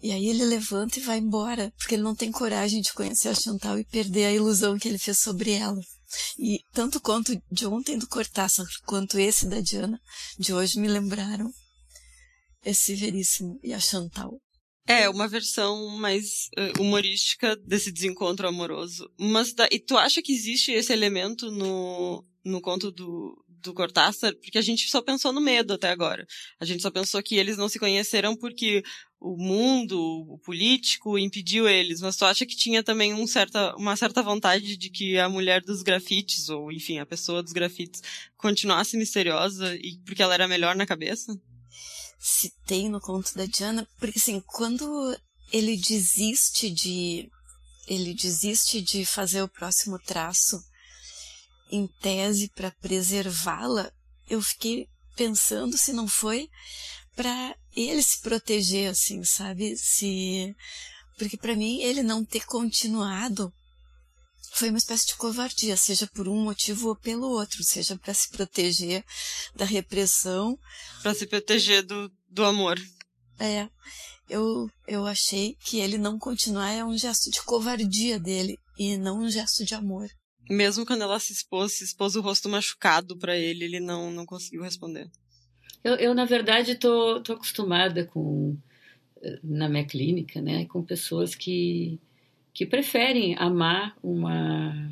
E 0.01 0.11
aí 0.11 0.27
ele 0.27 0.45
levanta 0.45 0.99
e 0.99 1.01
vai 1.01 1.17
embora, 1.17 1.73
porque 1.77 1.95
ele 1.95 2.03
não 2.03 2.15
tem 2.15 2.31
coragem 2.31 2.81
de 2.81 2.93
conhecer 2.93 3.29
a 3.29 3.35
Chantal 3.35 3.79
e 3.79 3.85
perder 3.85 4.25
a 4.25 4.33
ilusão 4.33 4.77
que 4.77 4.87
ele 4.87 4.99
fez 4.99 5.17
sobre 5.17 5.51
ela. 5.51 5.81
E 6.37 6.59
tanto 6.71 7.01
quanto 7.01 7.35
de 7.51 7.65
ontem 7.65 7.97
do 7.97 8.07
Cortázar, 8.07 8.67
quanto 8.85 9.19
esse 9.19 9.47
da 9.47 9.59
Diana, 9.59 9.99
de 10.37 10.53
hoje 10.53 10.79
me 10.79 10.87
lembraram 10.87 11.51
esse 12.63 12.95
Veríssimo 12.95 13.59
e 13.63 13.73
a 13.73 13.79
Chantal. 13.79 14.39
É, 14.87 15.09
uma 15.09 15.27
versão 15.27 15.89
mais 15.97 16.47
uh, 16.57 16.81
humorística 16.81 17.57
desse 17.57 17.91
desencontro 17.91 18.47
amoroso. 18.47 19.11
Mas 19.19 19.53
da, 19.53 19.67
e 19.69 19.79
tu 19.79 19.97
acha 19.97 20.21
que 20.21 20.31
existe 20.31 20.71
esse 20.71 20.93
elemento 20.93 21.51
no, 21.51 22.23
no 22.45 22.61
conto 22.61 22.89
do, 22.89 23.35
do 23.61 23.73
Cortázar? 23.73 24.33
Porque 24.41 24.57
a 24.57 24.61
gente 24.61 24.89
só 24.89 25.01
pensou 25.01 25.33
no 25.33 25.41
medo 25.41 25.73
até 25.73 25.89
agora. 25.89 26.25
A 26.57 26.63
gente 26.63 26.81
só 26.81 26.89
pensou 26.89 27.21
que 27.21 27.35
eles 27.35 27.57
não 27.57 27.67
se 27.67 27.77
conheceram 27.77 28.33
porque 28.37 28.81
o 29.19 29.35
mundo, 29.35 29.99
o 30.29 30.37
político 30.37 31.17
impediu 31.17 31.67
eles, 31.67 32.01
mas 32.01 32.15
tu 32.15 32.25
acha 32.25 32.45
que 32.45 32.55
tinha 32.55 32.83
também 32.83 33.13
um 33.13 33.25
certa, 33.25 33.75
uma 33.75 33.95
certa 33.95 34.21
vontade 34.21 34.77
de 34.77 34.89
que 34.89 35.17
a 35.17 35.27
mulher 35.27 35.61
dos 35.61 35.81
grafites, 35.81 36.49
ou 36.49 36.71
enfim, 36.71 36.99
a 36.99 37.05
pessoa 37.05 37.41
dos 37.41 37.51
grafites, 37.51 38.01
continuasse 38.37 38.95
misteriosa 38.95 39.75
e 39.75 39.99
porque 40.05 40.21
ela 40.21 40.33
era 40.33 40.47
melhor 40.47 40.75
na 40.75 40.85
cabeça? 40.85 41.35
Se 42.19 42.51
tem 42.65 42.89
no 42.89 42.99
conto 42.99 43.35
da 43.35 43.45
Diana, 43.45 43.87
porque 43.99 44.19
assim, 44.19 44.39
quando 44.39 45.17
ele 45.51 45.75
desiste 45.77 46.69
de 46.69 47.29
ele 47.87 48.13
desiste 48.13 48.81
de 48.81 49.05
fazer 49.05 49.41
o 49.41 49.47
próximo 49.47 49.97
traço 49.97 50.61
em 51.71 51.87
tese 52.01 52.49
para 52.53 52.71
preservá-la, 52.81 53.91
eu 54.29 54.41
fiquei 54.41 54.87
pensando 55.15 55.77
se 55.77 55.93
não 55.93 56.07
foi 56.07 56.49
para 57.17 57.55
ele 57.75 58.01
se 58.01 58.21
proteger, 58.21 58.91
assim, 58.91 59.23
sabe? 59.23 59.75
Se 59.75 60.55
porque 61.17 61.35
para 61.35 61.55
mim 61.55 61.81
ele 61.81 62.03
não 62.03 62.23
ter 62.23 62.45
continuado 62.45 63.51
foi 64.53 64.69
uma 64.69 64.77
espécie 64.77 65.07
de 65.07 65.15
covardia, 65.15 65.75
seja 65.75 66.07
por 66.07 66.27
um 66.27 66.43
motivo 66.43 66.89
ou 66.89 66.95
pelo 66.95 67.27
outro, 67.29 67.63
seja 67.63 67.97
para 67.97 68.13
se 68.13 68.29
proteger 68.29 69.03
da 69.55 69.65
repressão, 69.65 70.57
para 71.03 71.13
se 71.13 71.27
proteger 71.27 71.83
do, 71.83 72.11
do 72.29 72.45
amor. 72.45 72.79
É, 73.39 73.67
eu, 74.29 74.67
eu 74.87 75.05
achei 75.05 75.55
que 75.65 75.79
ele 75.79 75.97
não 75.97 76.17
continuar 76.17 76.71
é 76.71 76.83
um 76.83 76.97
gesto 76.97 77.29
de 77.29 77.43
covardia 77.43 78.19
dele 78.19 78.57
e 78.79 78.97
não 78.97 79.21
um 79.21 79.29
gesto 79.29 79.63
de 79.63 79.75
amor. 79.75 80.09
Mesmo 80.49 80.85
quando 80.85 81.03
ela 81.03 81.19
se 81.19 81.33
expôs, 81.33 81.73
se 81.73 81.83
expôs 81.83 82.15
o 82.15 82.21
rosto 82.21 82.47
machucado 82.47 83.17
para 83.17 83.35
ele, 83.37 83.65
ele 83.65 83.79
não, 83.79 84.09
não 84.09 84.25
conseguiu 84.25 84.63
responder. 84.63 85.07
Eu, 85.83 85.95
eu 85.95 86.13
na 86.13 86.25
verdade, 86.25 86.75
tô, 86.75 87.21
tô 87.21 87.33
acostumada 87.33 88.05
com 88.05 88.57
na 89.43 89.67
minha 89.67 89.85
clínica, 89.85 90.41
né, 90.41 90.65
com 90.65 90.83
pessoas 90.83 91.35
que 91.35 91.99
que 92.53 92.65
preferem 92.65 93.35
amar 93.37 93.95
uma 94.01 94.91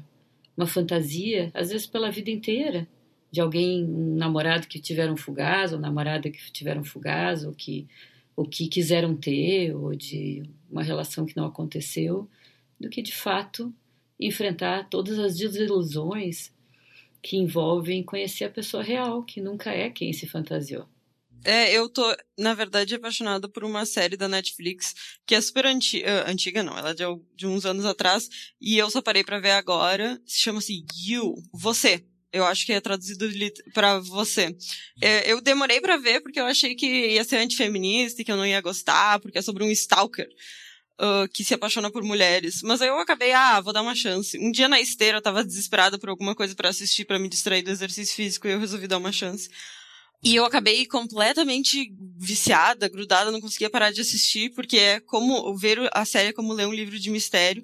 uma 0.58 0.68
fantasia, 0.68 1.52
às 1.54 1.70
vezes 1.70 1.86
pela 1.88 2.12
vida 2.12 2.32
inteira, 2.32 2.88
de 3.32 3.42
alguém, 3.42 3.84
um 3.84 4.16
namorado 4.16 4.68
que 4.68 4.80
tiveram 4.80 5.18
fugaz, 5.18 5.74
ou 5.74 5.80
namorada 5.80 6.30
que 6.30 6.52
tiveram 6.52 6.84
fugaz, 6.84 7.44
ou 7.44 7.54
que 7.54 7.88
o 8.36 8.46
que 8.46 8.68
quiseram 8.70 9.16
ter, 9.16 9.76
ou 9.76 9.96
de 9.96 10.44
uma 10.72 10.84
relação 10.84 11.26
que 11.26 11.36
não 11.36 11.46
aconteceu, 11.46 12.30
do 12.80 12.90
que 12.90 13.02
de 13.02 13.14
fato 13.14 13.74
enfrentar 14.20 14.88
todas 14.90 15.20
as 15.20 15.38
desilusões 15.38 16.54
que 17.26 17.38
envolvem 17.38 18.04
conhecer 18.04 18.46
a 18.46 18.50
pessoa 18.52 18.84
real, 18.84 19.24
que 19.24 19.42
nunca 19.42 19.72
é 19.72 19.90
quem 19.90 20.14
se 20.14 20.28
fantasiou. 20.28 20.88
É, 21.44 21.72
eu 21.74 21.90
tô, 21.90 22.04
na 22.38 22.54
verdade, 22.54 22.94
apaixonada 22.94 23.50
por 23.50 23.64
uma 23.64 23.84
série 23.84 24.16
da 24.16 24.28
Netflix 24.28 24.94
que 25.26 25.34
é 25.34 25.42
super 25.42 25.66
anti 25.66 26.04
uh, 26.04 26.30
antiga, 26.30 26.62
não, 26.62 26.78
ela 26.78 26.92
é 26.92 26.94
de, 26.94 27.04
de, 27.36 27.48
uns 27.48 27.66
anos 27.66 27.84
atrás, 27.84 28.30
e 28.62 28.78
eu 28.78 28.92
só 28.92 29.02
parei 29.02 29.24
pra 29.24 29.40
ver 29.40 29.52
agora, 29.52 30.22
se 30.24 30.40
chama-se 30.40 30.86
You, 31.08 31.34
Você. 31.52 32.06
Eu 32.32 32.44
acho 32.44 32.66
que 32.66 32.74
é 32.74 32.82
traduzido 32.82 33.26
para 33.74 33.98
você. 34.00 34.56
É, 35.02 35.32
eu 35.32 35.40
demorei 35.40 35.80
para 35.80 35.98
ver 35.98 36.22
porque 36.22 36.40
eu 36.40 36.46
achei 36.46 36.76
que 36.76 36.86
ia 37.14 37.24
ser 37.24 37.38
antifeminista 37.38 38.22
e 38.22 38.26
que 38.26 38.32
eu 38.32 38.36
não 38.36 38.46
ia 38.46 38.60
gostar, 38.60 39.20
porque 39.20 39.38
é 39.38 39.42
sobre 39.42 39.64
um 39.64 39.72
stalker. 39.72 40.28
Uh, 40.98 41.28
que 41.34 41.44
se 41.44 41.54
apaixona 41.54 41.92
por 41.92 42.04
mulheres. 42.04 42.62
Mas 42.64 42.82
aí 42.82 42.88
eu 42.88 42.98
acabei, 42.98 43.34
ah, 43.34 43.60
vou 43.60 43.74
dar 43.74 43.82
uma 43.82 43.94
chance. 43.94 44.38
Um 44.40 44.50
dia 44.50 44.70
na 44.70 44.80
esteira 44.80 45.18
eu 45.18 45.22
tava 45.22 45.44
desesperada 45.44 46.00
por 46.00 46.08
alguma 46.08 46.34
coisa 46.34 46.56
para 46.56 46.70
assistir, 46.70 47.04
para 47.04 47.20
me 47.20 47.28
distrair 47.28 47.64
do 47.64 47.70
exercício 47.70 48.16
físico, 48.16 48.48
e 48.48 48.52
eu 48.52 48.60
resolvi 48.60 48.88
dar 48.88 48.98
uma 48.98 49.12
chance. 49.12 49.50
E 50.24 50.36
eu 50.36 50.46
acabei 50.46 50.86
completamente 50.86 51.94
viciada, 52.18 52.88
grudada, 52.88 53.32
não 53.32 53.42
conseguia 53.42 53.70
parar 53.70 53.92
de 53.92 54.02
assistir, 54.02 54.52
porque 54.56 54.78
é 54.78 55.00
como 55.02 55.56
ver 55.56 55.78
a 55.94 56.06
série 56.06 56.30
é 56.30 56.34
como 56.34 56.54
ler 56.54 56.66
um 56.66 56.74
livro 56.74 56.98
de 56.98 57.12
mistério. 57.12 57.64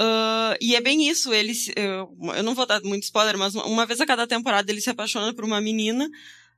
Uh, 0.00 0.56
e 0.60 0.74
é 0.74 0.80
bem 0.80 1.06
isso, 1.08 1.32
ele, 1.32 1.52
uh, 1.52 2.34
eu 2.34 2.42
não 2.42 2.54
vou 2.54 2.64
dar 2.64 2.80
muito 2.82 3.04
spoiler, 3.04 3.36
mas 3.36 3.54
uma 3.54 3.84
vez 3.84 4.00
a 4.00 4.06
cada 4.06 4.26
temporada 4.26 4.72
ele 4.72 4.80
se 4.80 4.88
apaixona 4.88 5.34
por 5.34 5.44
uma 5.44 5.60
menina, 5.60 6.08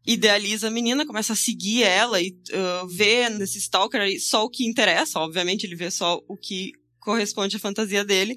idealiza 0.07 0.69
a 0.69 0.71
menina, 0.71 1.07
começa 1.07 1.33
a 1.33 1.37
seguir 1.37 1.83
ela 1.83 2.21
e 2.21 2.31
uh, 2.31 2.87
vê 2.89 3.29
nesse 3.31 3.59
stalker 3.59 4.01
aí 4.01 4.21
só 4.21 4.45
o 4.45 4.51
que 4.51 4.67
interessa, 4.67 5.19
obviamente 5.19 5.65
ele 5.65 5.77
vê 5.77 5.91
só 5.91 6.23
o 6.29 6.37
que 6.37 6.73
corresponde 7.01 7.57
à 7.57 7.61
fantasia 7.61 8.05
dele. 8.05 8.35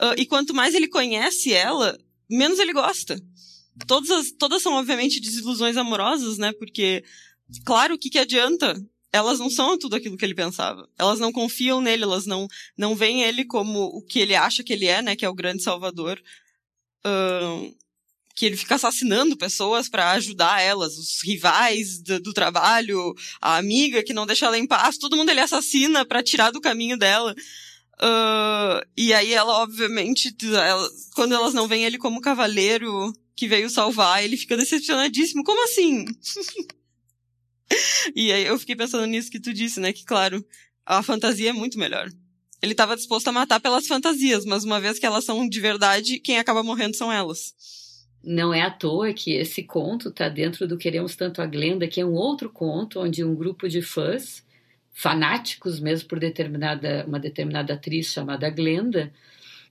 Uh, 0.00 0.14
e 0.16 0.26
quanto 0.26 0.54
mais 0.54 0.74
ele 0.74 0.88
conhece 0.88 1.52
ela, 1.52 1.98
menos 2.28 2.58
ele 2.58 2.72
gosta. 2.72 3.20
Todas, 3.86 4.10
as, 4.10 4.32
todas 4.32 4.62
são, 4.62 4.74
obviamente, 4.74 5.20
desilusões 5.20 5.76
amorosas, 5.76 6.38
né? 6.38 6.52
Porque, 6.52 7.02
claro, 7.64 7.94
o 7.94 7.98
que, 7.98 8.10
que 8.10 8.18
adianta? 8.18 8.74
Elas 9.12 9.38
não 9.38 9.50
são 9.50 9.78
tudo 9.78 9.96
aquilo 9.96 10.16
que 10.16 10.24
ele 10.24 10.34
pensava. 10.34 10.88
Elas 10.98 11.18
não 11.18 11.32
confiam 11.32 11.80
nele, 11.80 12.02
elas 12.02 12.26
não, 12.26 12.48
não 12.76 12.94
veem 12.94 13.22
ele 13.22 13.44
como 13.44 13.84
o 13.84 14.02
que 14.02 14.18
ele 14.18 14.34
acha 14.34 14.62
que 14.62 14.72
ele 14.72 14.86
é, 14.86 15.00
né? 15.00 15.16
Que 15.16 15.24
é 15.24 15.28
o 15.28 15.34
grande 15.34 15.62
salvador. 15.62 16.20
Uh, 17.04 17.74
que 18.42 18.46
ele 18.46 18.56
fica 18.56 18.74
assassinando 18.74 19.36
pessoas 19.36 19.88
para 19.88 20.10
ajudar 20.10 20.60
elas, 20.60 20.98
os 20.98 21.22
rivais 21.22 22.02
do, 22.02 22.18
do, 22.18 22.32
trabalho, 22.32 23.14
a 23.40 23.56
amiga 23.56 24.02
que 24.02 24.12
não 24.12 24.26
deixa 24.26 24.46
ela 24.46 24.58
em 24.58 24.66
paz, 24.66 24.98
todo 24.98 25.16
mundo 25.16 25.30
ele 25.30 25.38
assassina 25.38 26.04
para 26.04 26.24
tirar 26.24 26.50
do 26.50 26.60
caminho 26.60 26.98
dela. 26.98 27.36
Uh, 28.00 28.84
e 28.96 29.14
aí 29.14 29.32
ela, 29.32 29.62
obviamente, 29.62 30.34
ela, 30.42 30.90
quando 31.14 31.36
elas 31.36 31.54
não 31.54 31.68
veem 31.68 31.84
ele 31.84 31.98
como 31.98 32.20
cavaleiro 32.20 33.12
que 33.36 33.46
veio 33.46 33.70
salvar, 33.70 34.24
ele 34.24 34.36
fica 34.36 34.56
decepcionadíssimo. 34.56 35.44
Como 35.44 35.62
assim? 35.62 36.04
e 38.12 38.32
aí 38.32 38.44
eu 38.44 38.58
fiquei 38.58 38.74
pensando 38.74 39.06
nisso 39.06 39.30
que 39.30 39.38
tu 39.38 39.54
disse, 39.54 39.78
né? 39.78 39.92
Que 39.92 40.04
claro, 40.04 40.44
a 40.84 41.00
fantasia 41.00 41.50
é 41.50 41.52
muito 41.52 41.78
melhor. 41.78 42.10
Ele 42.60 42.72
estava 42.72 42.96
disposto 42.96 43.28
a 43.28 43.32
matar 43.32 43.60
pelas 43.60 43.86
fantasias, 43.86 44.44
mas 44.44 44.64
uma 44.64 44.80
vez 44.80 44.98
que 44.98 45.06
elas 45.06 45.24
são 45.24 45.48
de 45.48 45.60
verdade, 45.60 46.18
quem 46.18 46.40
acaba 46.40 46.64
morrendo 46.64 46.96
são 46.96 47.12
elas. 47.12 47.54
Não 48.24 48.54
é 48.54 48.62
à 48.62 48.70
toa 48.70 49.12
que 49.12 49.34
esse 49.34 49.64
conto 49.64 50.08
está 50.08 50.28
dentro 50.28 50.66
do 50.66 50.78
Queremos 50.78 51.16
Tanto 51.16 51.42
a 51.42 51.46
Glenda, 51.46 51.88
que 51.88 52.00
é 52.00 52.04
um 52.04 52.14
outro 52.14 52.48
conto 52.48 53.00
onde 53.00 53.24
um 53.24 53.34
grupo 53.34 53.68
de 53.68 53.82
fãs, 53.82 54.46
fanáticos 54.92 55.80
mesmo 55.80 56.08
por 56.08 56.20
determinada, 56.20 57.04
uma 57.06 57.18
determinada 57.18 57.74
atriz 57.74 58.12
chamada 58.12 58.48
Glenda, 58.48 59.12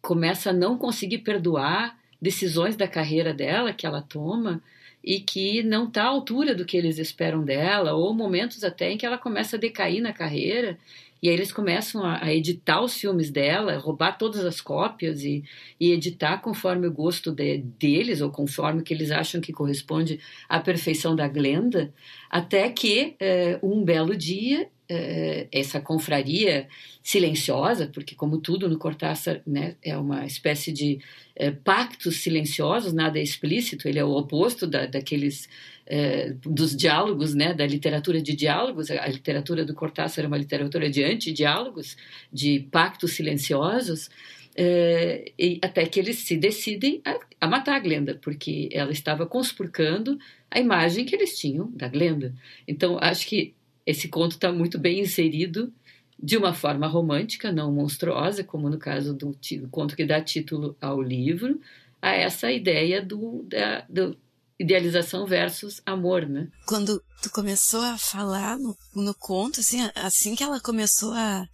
começa 0.01 0.49
a 0.49 0.53
não 0.53 0.77
conseguir 0.77 1.19
perdoar 1.19 1.97
decisões 2.21 2.75
da 2.75 2.87
carreira 2.87 3.33
dela 3.33 3.71
que 3.71 3.85
ela 3.85 4.01
toma 4.01 4.61
e 5.03 5.19
que 5.19 5.63
não 5.63 5.87
está 5.87 6.03
à 6.03 6.07
altura 6.07 6.53
do 6.53 6.65
que 6.65 6.77
eles 6.77 6.97
esperam 6.97 7.43
dela, 7.43 7.93
ou 7.93 8.13
momentos 8.13 8.63
até 8.63 8.91
em 8.91 8.97
que 8.97 9.05
ela 9.05 9.17
começa 9.17 9.55
a 9.55 9.59
decair 9.59 10.01
na 10.01 10.13
carreira 10.13 10.77
e 11.21 11.29
aí 11.29 11.35
eles 11.35 11.51
começam 11.51 12.03
a, 12.03 12.23
a, 12.23 12.33
editar 12.33 12.81
os 12.81 12.95
filmes 12.95 13.29
dela, 13.29 13.77
roubar 13.77 14.17
todas 14.17 14.43
as 14.43 14.59
cópias 14.59 15.23
e, 15.23 15.43
e 15.79 15.91
editar 15.91 16.39
conforme 16.39 16.87
o 16.87 16.91
gosto 16.91 17.31
de, 17.31 17.59
deles, 17.59 18.21
ou 18.21 18.31
conforme 18.31 18.81
que 18.81 18.93
eles 18.93 19.11
acham 19.11 19.39
que 19.39 19.53
corresponde 19.53 20.19
à 20.49 20.59
perfeição 20.59 21.15
da 21.15 21.27
Glenda, 21.27 21.93
até 22.29 22.69
que 22.69 23.15
é, 23.19 23.59
um 23.61 23.83
belo 23.83 24.17
dia 24.17 24.67
é, 24.89 25.47
essa 25.53 25.79
confraria 25.79 26.67
silenciosa, 27.01 27.89
porque 27.93 28.13
como 28.13 28.39
tudo 28.39 28.67
no 28.67 28.77
Cortázar 28.77 29.41
né, 29.47 29.75
é 29.81 29.97
uma 29.97 30.25
espécie 30.25 30.71
de 30.71 30.99
é, 31.33 31.49
pactos 31.49 32.17
silenciosos, 32.17 32.91
nada 32.91 33.17
é 33.17 33.23
explícito, 33.23 33.87
ele 33.87 33.99
é 33.99 34.03
o 34.03 34.11
oposto 34.11 34.67
da, 34.67 34.85
daqueles 34.85 35.47
é, 35.91 36.33
dos 36.41 36.73
diálogos, 36.73 37.35
né, 37.35 37.53
da 37.53 37.67
literatura 37.67 38.21
de 38.21 38.33
diálogos. 38.33 38.89
A 38.89 39.07
literatura 39.07 39.65
do 39.65 39.73
Cortázar 39.73 40.23
é 40.23 40.27
uma 40.27 40.37
literatura 40.37 40.89
de 40.89 41.03
anti-diálogos, 41.03 41.97
de 42.31 42.61
pactos 42.71 43.11
silenciosos, 43.11 44.09
é, 44.55 45.33
e 45.37 45.59
até 45.61 45.85
que 45.85 45.99
eles 45.99 46.19
se 46.19 46.37
decidem 46.37 47.01
a, 47.03 47.19
a, 47.41 47.47
matar 47.47 47.75
a 47.75 47.79
Glenda, 47.79 48.17
porque 48.23 48.69
ela 48.71 48.93
estava 48.93 49.25
conspurcando 49.25 50.17
a 50.49 50.61
imagem 50.61 51.03
que 51.03 51.13
eles 51.13 51.37
tinham 51.37 51.69
da 51.73 51.89
Glenda. 51.89 52.33
Então, 52.65 52.97
acho 53.01 53.27
que 53.27 53.53
esse 53.85 54.07
conto 54.07 54.31
está 54.31 54.49
muito 54.49 54.79
bem 54.79 55.01
inserido 55.01 55.73
de 56.17 56.37
uma 56.37 56.53
forma 56.53 56.87
romântica, 56.87 57.51
não 57.51 57.69
monstruosa, 57.69 58.45
como 58.45 58.69
no 58.69 58.77
caso 58.77 59.13
do, 59.13 59.37
do 59.59 59.67
conto 59.69 59.93
que 59.93 60.05
dá 60.05 60.21
título 60.21 60.73
ao 60.79 61.01
livro, 61.01 61.59
a 62.01 62.11
essa 62.11 62.49
ideia 62.49 63.01
do, 63.01 63.43
da, 63.49 63.85
do 63.89 64.17
idealização 64.61 65.25
versus 65.25 65.81
amor, 65.85 66.27
né? 66.27 66.47
Quando 66.65 67.01
tu 67.21 67.29
começou 67.31 67.81
a 67.81 67.97
falar 67.97 68.57
no, 68.57 68.77
no 68.95 69.13
conto, 69.15 69.59
assim, 69.59 69.89
assim 69.95 70.35
que 70.35 70.43
ela 70.43 70.59
começou 70.59 71.13
a 71.13 71.47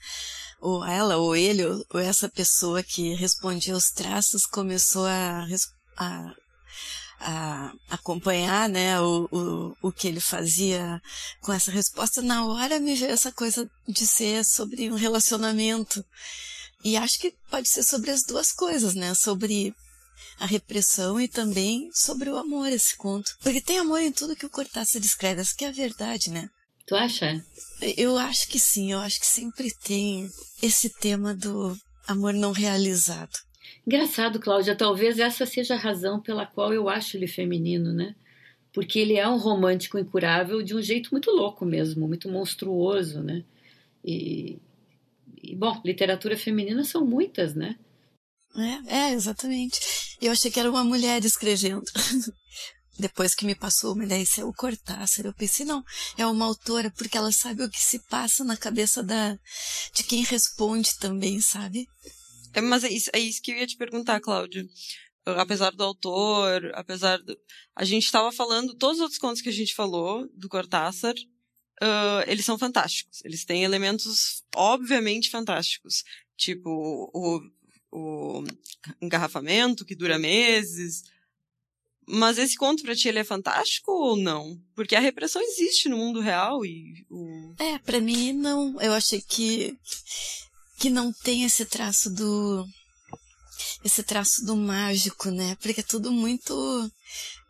ou 0.59 0.83
ela, 0.83 1.17
ou 1.17 1.35
ele, 1.35 1.65
ou, 1.65 1.85
ou 1.93 1.99
essa 1.99 2.27
pessoa 2.27 2.81
que 2.81 3.13
respondia 3.13 3.75
os 3.75 3.91
traços 3.91 4.45
começou 4.45 5.05
a, 5.05 5.45
a, 5.95 6.33
a 7.19 7.73
acompanhar, 7.89 8.67
né, 8.67 8.99
o, 8.99 9.29
o, 9.31 9.87
o 9.87 9.91
que 9.91 10.07
ele 10.07 10.19
fazia 10.19 10.99
com 11.41 11.53
essa 11.53 11.71
resposta, 11.71 12.21
na 12.23 12.45
hora 12.45 12.79
me 12.79 12.95
veio 12.95 13.11
essa 13.11 13.31
coisa 13.31 13.69
de 13.87 14.05
ser 14.05 14.43
sobre 14.43 14.91
um 14.91 14.95
relacionamento. 14.95 16.03
E 16.83 16.97
acho 16.97 17.19
que 17.19 17.35
pode 17.51 17.69
ser 17.69 17.83
sobre 17.83 18.09
as 18.09 18.23
duas 18.23 18.51
coisas, 18.51 18.95
né, 18.95 19.13
sobre 19.13 19.75
a 20.39 20.45
repressão 20.45 21.19
e 21.19 21.27
também 21.27 21.89
sobre 21.93 22.29
o 22.29 22.37
amor, 22.37 22.67
esse 22.67 22.95
conto. 22.95 23.31
Porque 23.41 23.61
tem 23.61 23.79
amor 23.79 24.01
em 24.01 24.11
tudo 24.11 24.35
que 24.35 24.45
o 24.45 24.49
Cortázar 24.49 25.01
descreve, 25.01 25.41
essa 25.41 25.55
que 25.55 25.65
é 25.65 25.69
a 25.69 25.71
verdade, 25.71 26.29
né? 26.29 26.49
Tu 26.85 26.95
acha? 26.95 27.43
Eu 27.97 28.17
acho 28.17 28.47
que 28.47 28.57
sim, 28.57 28.93
eu 28.93 28.99
acho 28.99 29.19
que 29.19 29.25
sempre 29.25 29.69
tem 29.83 30.29
esse 30.63 30.89
tema 30.89 31.35
do 31.35 31.75
amor 32.07 32.33
não 32.33 32.53
realizado. 32.53 33.31
Engraçado, 33.85 34.39
Cláudia, 34.39 34.75
talvez 34.75 35.19
essa 35.19 35.45
seja 35.45 35.75
a 35.75 35.77
razão 35.77 36.21
pela 36.21 36.45
qual 36.45 36.73
eu 36.73 36.87
acho 36.87 37.17
ele 37.17 37.27
feminino, 37.27 37.91
né? 37.91 38.15
Porque 38.73 38.99
ele 38.99 39.17
é 39.17 39.27
um 39.27 39.37
romântico 39.37 39.97
incurável 39.97 40.61
de 40.61 40.75
um 40.75 40.81
jeito 40.81 41.09
muito 41.11 41.31
louco 41.31 41.65
mesmo, 41.65 42.07
muito 42.07 42.29
monstruoso, 42.29 43.21
né? 43.21 43.43
E, 44.03 44.57
e 45.41 45.55
bom, 45.55 45.81
literatura 45.83 46.37
feminina 46.37 46.83
são 46.83 47.05
muitas, 47.05 47.53
né? 47.53 47.77
É, 48.55 48.95
é, 48.95 49.11
exatamente. 49.11 49.79
Eu 50.21 50.31
achei 50.31 50.49
que 50.49 50.59
era 50.59 50.69
uma 50.69 50.83
mulher 50.83 51.23
escrevendo. 51.23 51.85
Depois 52.99 53.35
que 53.35 53.45
me 53.45 53.53
passou 53.53 53.93
uma 53.93 54.05
ideia, 54.05 54.23
isso 54.23 54.41
é 54.41 54.43
o 54.43 54.53
Cortázar. 54.53 55.25
Eu 55.25 55.33
pensei, 55.33 55.65
não, 55.65 55.83
é 56.17 56.25
uma 56.25 56.45
autora, 56.45 56.91
porque 56.97 57.15
ela 57.15 57.31
sabe 57.31 57.63
o 57.63 57.69
que 57.69 57.79
se 57.79 57.99
passa 58.07 58.43
na 58.43 58.57
cabeça 58.57 59.03
da, 59.03 59.37
de 59.93 60.03
quem 60.03 60.23
responde 60.23 60.97
também, 60.97 61.39
sabe? 61.39 61.87
É, 62.53 62.61
mas 62.61 62.83
é 62.83 62.89
isso, 62.89 63.11
é 63.13 63.19
isso 63.19 63.41
que 63.41 63.51
eu 63.51 63.57
ia 63.57 63.67
te 63.67 63.77
perguntar, 63.77 64.19
Cláudio. 64.19 64.67
Apesar 65.25 65.71
do 65.71 65.83
autor, 65.83 66.71
apesar 66.73 67.17
do. 67.19 67.37
A 67.75 67.83
gente 67.83 68.05
estava 68.05 68.31
falando, 68.31 68.73
todos 68.73 68.97
os 68.97 69.03
outros 69.03 69.19
contos 69.19 69.41
que 69.41 69.49
a 69.49 69.53
gente 69.53 69.75
falou 69.75 70.27
do 70.33 70.49
Cortázar, 70.49 71.13
uh, 71.81 72.23
eles 72.25 72.45
são 72.45 72.57
fantásticos. 72.57 73.19
Eles 73.23 73.45
têm 73.45 73.63
elementos, 73.63 74.43
obviamente, 74.55 75.29
fantásticos. 75.29 76.03
Tipo, 76.35 76.69
o, 77.13 77.41
o 77.91 78.43
engarrafamento 79.01 79.85
que 79.85 79.95
dura 79.95 80.17
meses. 80.17 81.03
Mas 82.07 82.37
esse 82.37 82.55
conto 82.55 82.83
pra 82.83 82.95
ti 82.95 83.09
ele 83.09 83.19
é 83.19 83.23
fantástico 83.23 83.91
ou 83.91 84.15
não? 84.15 84.57
Porque 84.73 84.95
a 84.95 84.99
repressão 84.99 85.41
existe 85.41 85.89
no 85.89 85.97
mundo 85.97 86.21
real 86.21 86.65
e 86.65 87.05
o. 87.09 87.53
É, 87.59 87.77
pra 87.79 87.99
mim 87.99 88.31
não. 88.31 88.79
Eu 88.81 88.93
achei 88.93 89.21
que. 89.21 89.77
que 90.79 90.89
não 90.89 91.11
tem 91.11 91.43
esse 91.43 91.65
traço 91.65 92.09
do. 92.09 92.65
esse 93.83 94.03
traço 94.03 94.45
do 94.45 94.55
mágico, 94.55 95.29
né? 95.29 95.57
Porque 95.61 95.81
é 95.81 95.83
tudo 95.83 96.11
muito. 96.11 96.89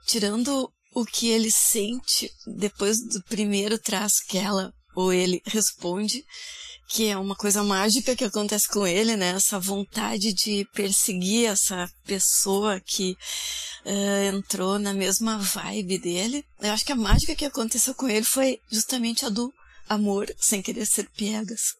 tirando 0.07 0.71
o 0.93 1.05
que 1.05 1.27
ele 1.27 1.51
sente 1.51 2.31
depois 2.57 2.99
do 2.99 3.21
primeiro 3.25 3.77
traço 3.77 4.25
que 4.27 4.39
ela 4.39 4.73
ou 4.95 5.13
ele 5.13 5.43
responde, 5.45 6.25
que 6.87 7.09
é 7.09 7.17
uma 7.17 7.35
coisa 7.35 7.63
mágica 7.63 8.15
que 8.15 8.23
acontece 8.23 8.67
com 8.69 8.87
ele, 8.87 9.15
né? 9.17 9.29
Essa 9.29 9.59
vontade 9.59 10.33
de 10.33 10.65
perseguir 10.73 11.49
essa 11.49 11.89
pessoa 12.05 12.79
que 12.79 13.17
uh, 13.85 14.35
entrou 14.35 14.79
na 14.79 14.93
mesma 14.93 15.37
vibe 15.37 15.97
dele. 15.97 16.45
Eu 16.61 16.71
acho 16.71 16.85
que 16.85 16.93
a 16.93 16.95
mágica 16.95 17.35
que 17.35 17.45
aconteceu 17.45 17.93
com 17.93 18.07
ele 18.07 18.23
foi 18.23 18.59
justamente 18.71 19.25
a 19.25 19.29
do 19.29 19.53
amor 19.89 20.27
sem 20.37 20.61
querer 20.61 20.85
ser 20.85 21.09
piegas. 21.09 21.75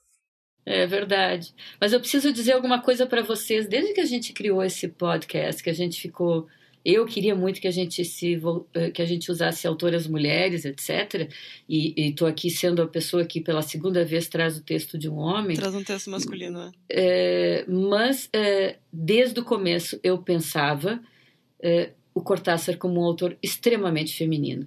É 0.66 0.86
verdade. 0.86 1.54
Mas 1.80 1.94
eu 1.94 2.00
preciso 2.02 2.34
dizer 2.34 2.52
alguma 2.52 2.82
coisa 2.82 3.06
para 3.06 3.24
vocês. 3.24 3.70
Desde 3.70 3.94
que 3.94 4.02
a 4.02 4.06
gente 4.06 4.34
criou 4.34 4.62
esse 4.62 4.90
podcast, 4.90 5.64
que 5.64 5.70
a 5.70 5.74
gente 5.74 6.02
ficou 6.02 6.46
eu 6.90 7.06
queria 7.06 7.36
muito 7.36 7.60
que 7.60 7.68
a 7.68 7.72
gente 7.72 8.06
se 8.06 8.42
eh, 8.74 8.92
que 8.92 9.02
a 9.02 9.06
gente 9.06 9.30
usasse 9.30 9.68
autoras 9.68 10.08
mulheres, 10.08 10.64
etc. 10.64 11.30
E 11.68 11.94
estou 11.98 12.26
aqui 12.26 12.50
sendo 12.50 12.82
a 12.82 12.88
pessoa 12.88 13.26
que 13.26 13.42
pela 13.42 13.62
segunda 13.62 14.06
vez 14.06 14.30
traz 14.30 14.58
o 14.58 14.64
texto 14.64 14.98
de 14.98 15.10
um 15.10 15.18
homem. 15.18 15.58
Traz 15.58 15.76
um 15.76 15.84
texto 15.84 16.10
masculino, 16.10 16.58
né? 16.58 16.72
É, 16.90 17.66
mas 17.68 18.30
é, 18.32 18.78
desde 18.92 19.38
o 19.42 19.44
começo 19.44 20.00
eu 20.02 20.18
pensava 20.20 21.02
é, 21.62 21.92
o 22.14 22.22
Cortázar 22.22 22.78
como 22.78 23.02
um 23.02 23.04
autor 23.04 23.38
extremamente 23.44 24.16
feminino. 24.16 24.66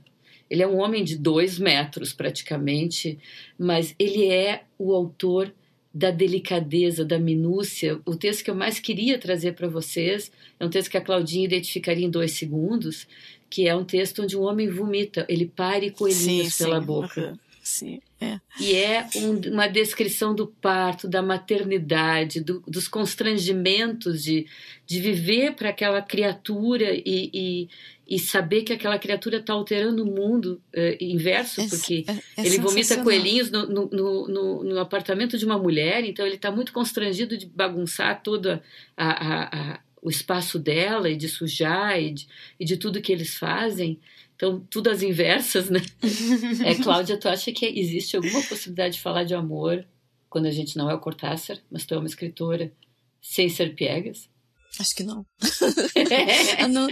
Ele 0.50 0.62
é 0.62 0.68
um 0.68 0.76
homem 0.76 1.02
de 1.02 1.16
dois 1.16 1.58
metros 1.58 2.12
praticamente, 2.12 3.18
mas 3.58 3.94
ele 3.98 4.26
é 4.26 4.64
o 4.78 4.92
autor 4.92 5.54
da 5.92 6.10
delicadeza, 6.10 7.04
da 7.04 7.18
minúcia. 7.18 8.00
O 8.04 8.14
texto 8.14 8.44
que 8.44 8.50
eu 8.50 8.54
mais 8.54 8.78
queria 8.78 9.18
trazer 9.18 9.54
para 9.54 9.68
vocês 9.68 10.30
é 10.58 10.64
um 10.64 10.70
texto 10.70 10.90
que 10.90 10.96
a 10.96 11.00
Claudinha 11.00 11.44
identificaria 11.44 12.06
em 12.06 12.10
dois 12.10 12.32
segundos, 12.32 13.06
que 13.48 13.68
é 13.68 13.74
um 13.74 13.84
texto 13.84 14.22
onde 14.22 14.36
um 14.36 14.42
homem 14.42 14.68
vomita, 14.68 15.26
ele 15.28 15.46
pare 15.46 15.90
coelhinhos 15.90 16.54
sim, 16.54 16.64
pela 16.64 16.80
sim, 16.80 16.86
boca. 16.86 17.20
Uhum, 17.20 17.38
sim, 17.60 18.00
é. 18.20 18.40
E 18.60 18.74
é 18.76 19.08
um, 19.16 19.52
uma 19.52 19.66
descrição 19.66 20.32
do 20.32 20.46
parto, 20.46 21.08
da 21.08 21.20
maternidade, 21.20 22.40
do, 22.40 22.62
dos 22.68 22.86
constrangimentos 22.86 24.22
de, 24.22 24.46
de 24.86 25.00
viver 25.00 25.54
para 25.54 25.70
aquela 25.70 26.00
criatura 26.00 26.92
e, 26.94 27.30
e, 27.34 27.68
e, 28.10 28.18
saber 28.18 28.62
que 28.62 28.72
aquela 28.72 28.98
criatura 28.98 29.36
está 29.36 29.52
alterando 29.52 30.02
o 30.02 30.06
mundo 30.06 30.60
inverso, 31.00 31.60
é, 31.60 31.68
porque 31.68 32.04
é, 32.08 32.42
é 32.42 32.46
ele 32.46 32.58
vomita 32.58 33.02
coelhinhos 33.02 33.50
no, 33.50 33.66
no, 33.66 33.88
no, 34.28 34.64
no, 34.64 34.78
apartamento 34.80 35.38
de 35.38 35.44
uma 35.44 35.56
mulher, 35.58 36.04
então 36.04 36.26
ele 36.26 36.34
está 36.34 36.50
muito 36.50 36.72
constrangido 36.72 37.38
de 37.38 37.46
bagunçar 37.46 38.22
todo 38.22 38.50
a, 38.50 38.60
a, 38.96 39.44
a, 39.44 39.80
o 40.02 40.10
espaço 40.10 40.58
dela 40.58 41.08
e 41.08 41.16
de 41.16 41.28
sujar 41.28 42.00
e 42.00 42.12
de, 42.12 42.26
e 42.58 42.64
de 42.64 42.76
tudo 42.76 43.00
que 43.00 43.12
eles 43.12 43.36
fazem. 43.36 43.98
Então, 44.34 44.58
tudo 44.70 44.88
às 44.88 45.02
inversas, 45.02 45.68
né? 45.68 45.80
é, 46.64 46.74
Cláudia, 46.74 47.18
tu 47.18 47.28
acha 47.28 47.52
que 47.52 47.66
existe 47.66 48.16
alguma 48.16 48.42
possibilidade 48.42 48.94
de 48.94 49.00
falar 49.02 49.24
de 49.24 49.34
amor 49.34 49.84
quando 50.30 50.46
a 50.46 50.50
gente 50.50 50.78
não 50.78 50.90
é 50.90 50.94
o 50.94 50.98
Cortázar, 50.98 51.58
mas 51.70 51.84
tu 51.84 51.92
é 51.92 51.98
uma 51.98 52.06
escritora, 52.06 52.72
sem 53.20 53.50
ser 53.50 53.74
piegas? 53.74 54.30
Acho 54.78 54.94
que 54.94 55.02
não. 55.02 55.26
não. 56.70 56.86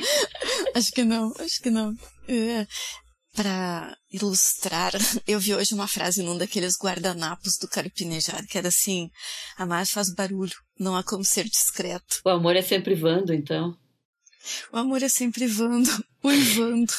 Acho 0.75 0.93
que 0.93 1.05
não, 1.05 1.33
acho 1.39 1.61
que 1.63 1.71
não. 1.71 1.95
É, 2.29 2.67
para 3.35 3.97
ilustrar, 4.13 4.93
eu 5.27 5.39
vi 5.39 5.55
hoje 5.55 5.75
uma 5.75 5.87
frase 5.87 6.23
num 6.23 6.37
daqueles 6.37 6.77
guardanapos 6.77 7.57
do 7.57 7.69
Carpinejar, 7.69 8.47
que 8.47 8.59
era 8.59 8.69
assim: 8.69 9.11
amar 9.57 9.87
faz 9.87 10.13
barulho, 10.13 10.57
não 10.79 10.97
há 10.97 11.03
como 11.03 11.25
ser 11.25 11.49
discreto. 11.49 12.21
O 12.25 12.31
amor 12.31 12.57
é 12.57 12.63
sempre 12.63 12.95
vando, 12.95 13.33
então. 13.33 13.77
O 14.73 14.77
amor 14.77 15.03
é 15.03 15.09
sempre 15.09 15.47
Vando, 15.47 15.91
uivando. 16.25 16.93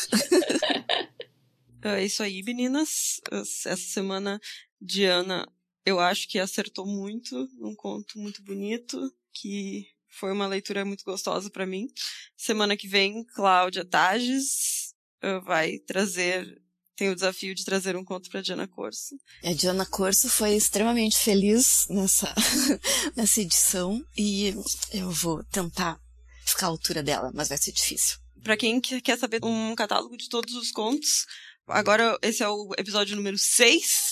é 1.82 2.06
isso 2.06 2.22
aí, 2.22 2.44
meninas. 2.44 3.20
Essa 3.66 3.76
semana, 3.76 4.40
Diana, 4.80 5.48
eu 5.86 6.00
acho 6.00 6.28
que 6.28 6.38
acertou 6.38 6.86
muito 6.86 7.48
num 7.58 7.76
conto 7.76 8.20
muito 8.20 8.44
bonito, 8.44 9.12
que 9.34 9.88
foi 10.10 10.32
uma 10.32 10.48
leitura 10.48 10.84
muito 10.84 11.04
gostosa 11.04 11.50
para 11.50 11.66
mim. 11.66 11.88
Semana 12.36 12.76
que 12.76 12.88
vem, 12.88 13.24
Cláudia 13.24 13.86
Tages 13.86 14.94
uh, 15.24 15.42
vai 15.46 15.80
trazer 15.80 16.62
tem 17.00 17.10
o 17.10 17.16
desafio 17.16 17.56
de 17.56 17.64
trazer 17.64 17.96
um 17.96 18.04
conto 18.04 18.30
para 18.30 18.42
Diana 18.42 18.68
Corso. 18.68 19.16
A 19.42 19.54
Diana 19.54 19.86
Corso 19.86 20.30
foi 20.30 20.54
extremamente 20.54 21.18
feliz 21.18 21.86
nessa, 21.90 22.36
nessa 23.16 23.40
edição 23.40 24.06
e 24.18 24.54
eu 24.92 25.10
vou 25.10 25.42
tentar 25.46 25.98
ficar 26.46 26.66
à 26.66 26.70
altura 26.70 27.02
dela, 27.02 27.32
mas 27.34 27.48
vai 27.48 27.58
ser 27.58 27.72
difícil. 27.72 28.18
Para 28.44 28.58
quem 28.58 28.82
quer 28.82 29.18
saber 29.18 29.40
um 29.46 29.74
catálogo 29.76 30.18
de 30.18 30.28
todos 30.28 30.54
os 30.56 30.72
contos, 30.72 31.26
agora 31.70 32.18
esse 32.22 32.44
é 32.44 32.50
o 32.50 32.70
episódio 32.78 33.16
número 33.16 33.38
6. 33.38 34.09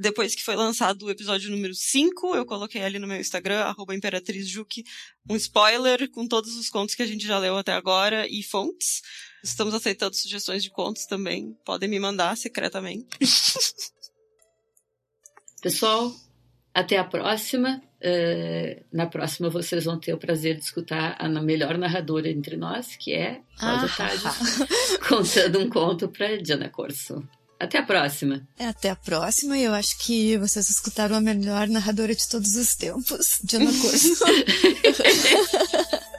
Depois 0.00 0.34
que 0.34 0.42
foi 0.42 0.56
lançado 0.56 1.04
o 1.04 1.10
episódio 1.10 1.50
número 1.50 1.74
5, 1.74 2.34
eu 2.34 2.46
coloquei 2.46 2.82
ali 2.82 2.98
no 2.98 3.06
meu 3.06 3.20
Instagram, 3.20 3.60
arroba 3.60 3.94
ImperatrizJuque, 3.94 4.82
um 5.28 5.36
spoiler 5.36 6.10
com 6.10 6.26
todos 6.26 6.56
os 6.56 6.70
contos 6.70 6.94
que 6.94 7.02
a 7.02 7.06
gente 7.06 7.26
já 7.26 7.38
leu 7.38 7.58
até 7.58 7.74
agora 7.74 8.26
e 8.26 8.42
fontes. 8.42 9.02
Estamos 9.44 9.74
aceitando 9.74 10.16
sugestões 10.16 10.62
de 10.62 10.70
contos 10.70 11.04
também. 11.04 11.54
Podem 11.66 11.86
me 11.86 12.00
mandar 12.00 12.34
secretamente. 12.38 13.08
Pessoal, 15.60 16.10
até 16.72 16.96
a 16.96 17.04
próxima. 17.04 17.82
Uh, 18.02 18.82
na 18.90 19.06
próxima 19.06 19.50
vocês 19.50 19.84
vão 19.84 20.00
ter 20.00 20.14
o 20.14 20.18
prazer 20.18 20.56
de 20.56 20.64
escutar 20.64 21.14
a 21.18 21.28
melhor 21.28 21.76
narradora 21.76 22.30
entre 22.30 22.56
nós, 22.56 22.96
que 22.96 23.12
é 23.12 23.42
Cláudia 23.58 23.90
ah. 23.98 24.34
contando 25.06 25.58
um 25.58 25.68
conto 25.68 26.08
para 26.08 26.38
Diana 26.38 26.70
Corso. 26.70 27.22
Até 27.60 27.76
a 27.76 27.82
próxima. 27.82 28.48
É, 28.58 28.68
até 28.68 28.88
a 28.88 28.96
próxima. 28.96 29.58
E 29.58 29.64
eu 29.64 29.74
acho 29.74 29.98
que 29.98 30.38
vocês 30.38 30.70
escutaram 30.70 31.14
a 31.14 31.20
melhor 31.20 31.68
narradora 31.68 32.14
de 32.14 32.26
todos 32.26 32.56
os 32.56 32.74
tempos, 32.74 33.38
Diana 33.44 33.70
Corso. 33.70 34.24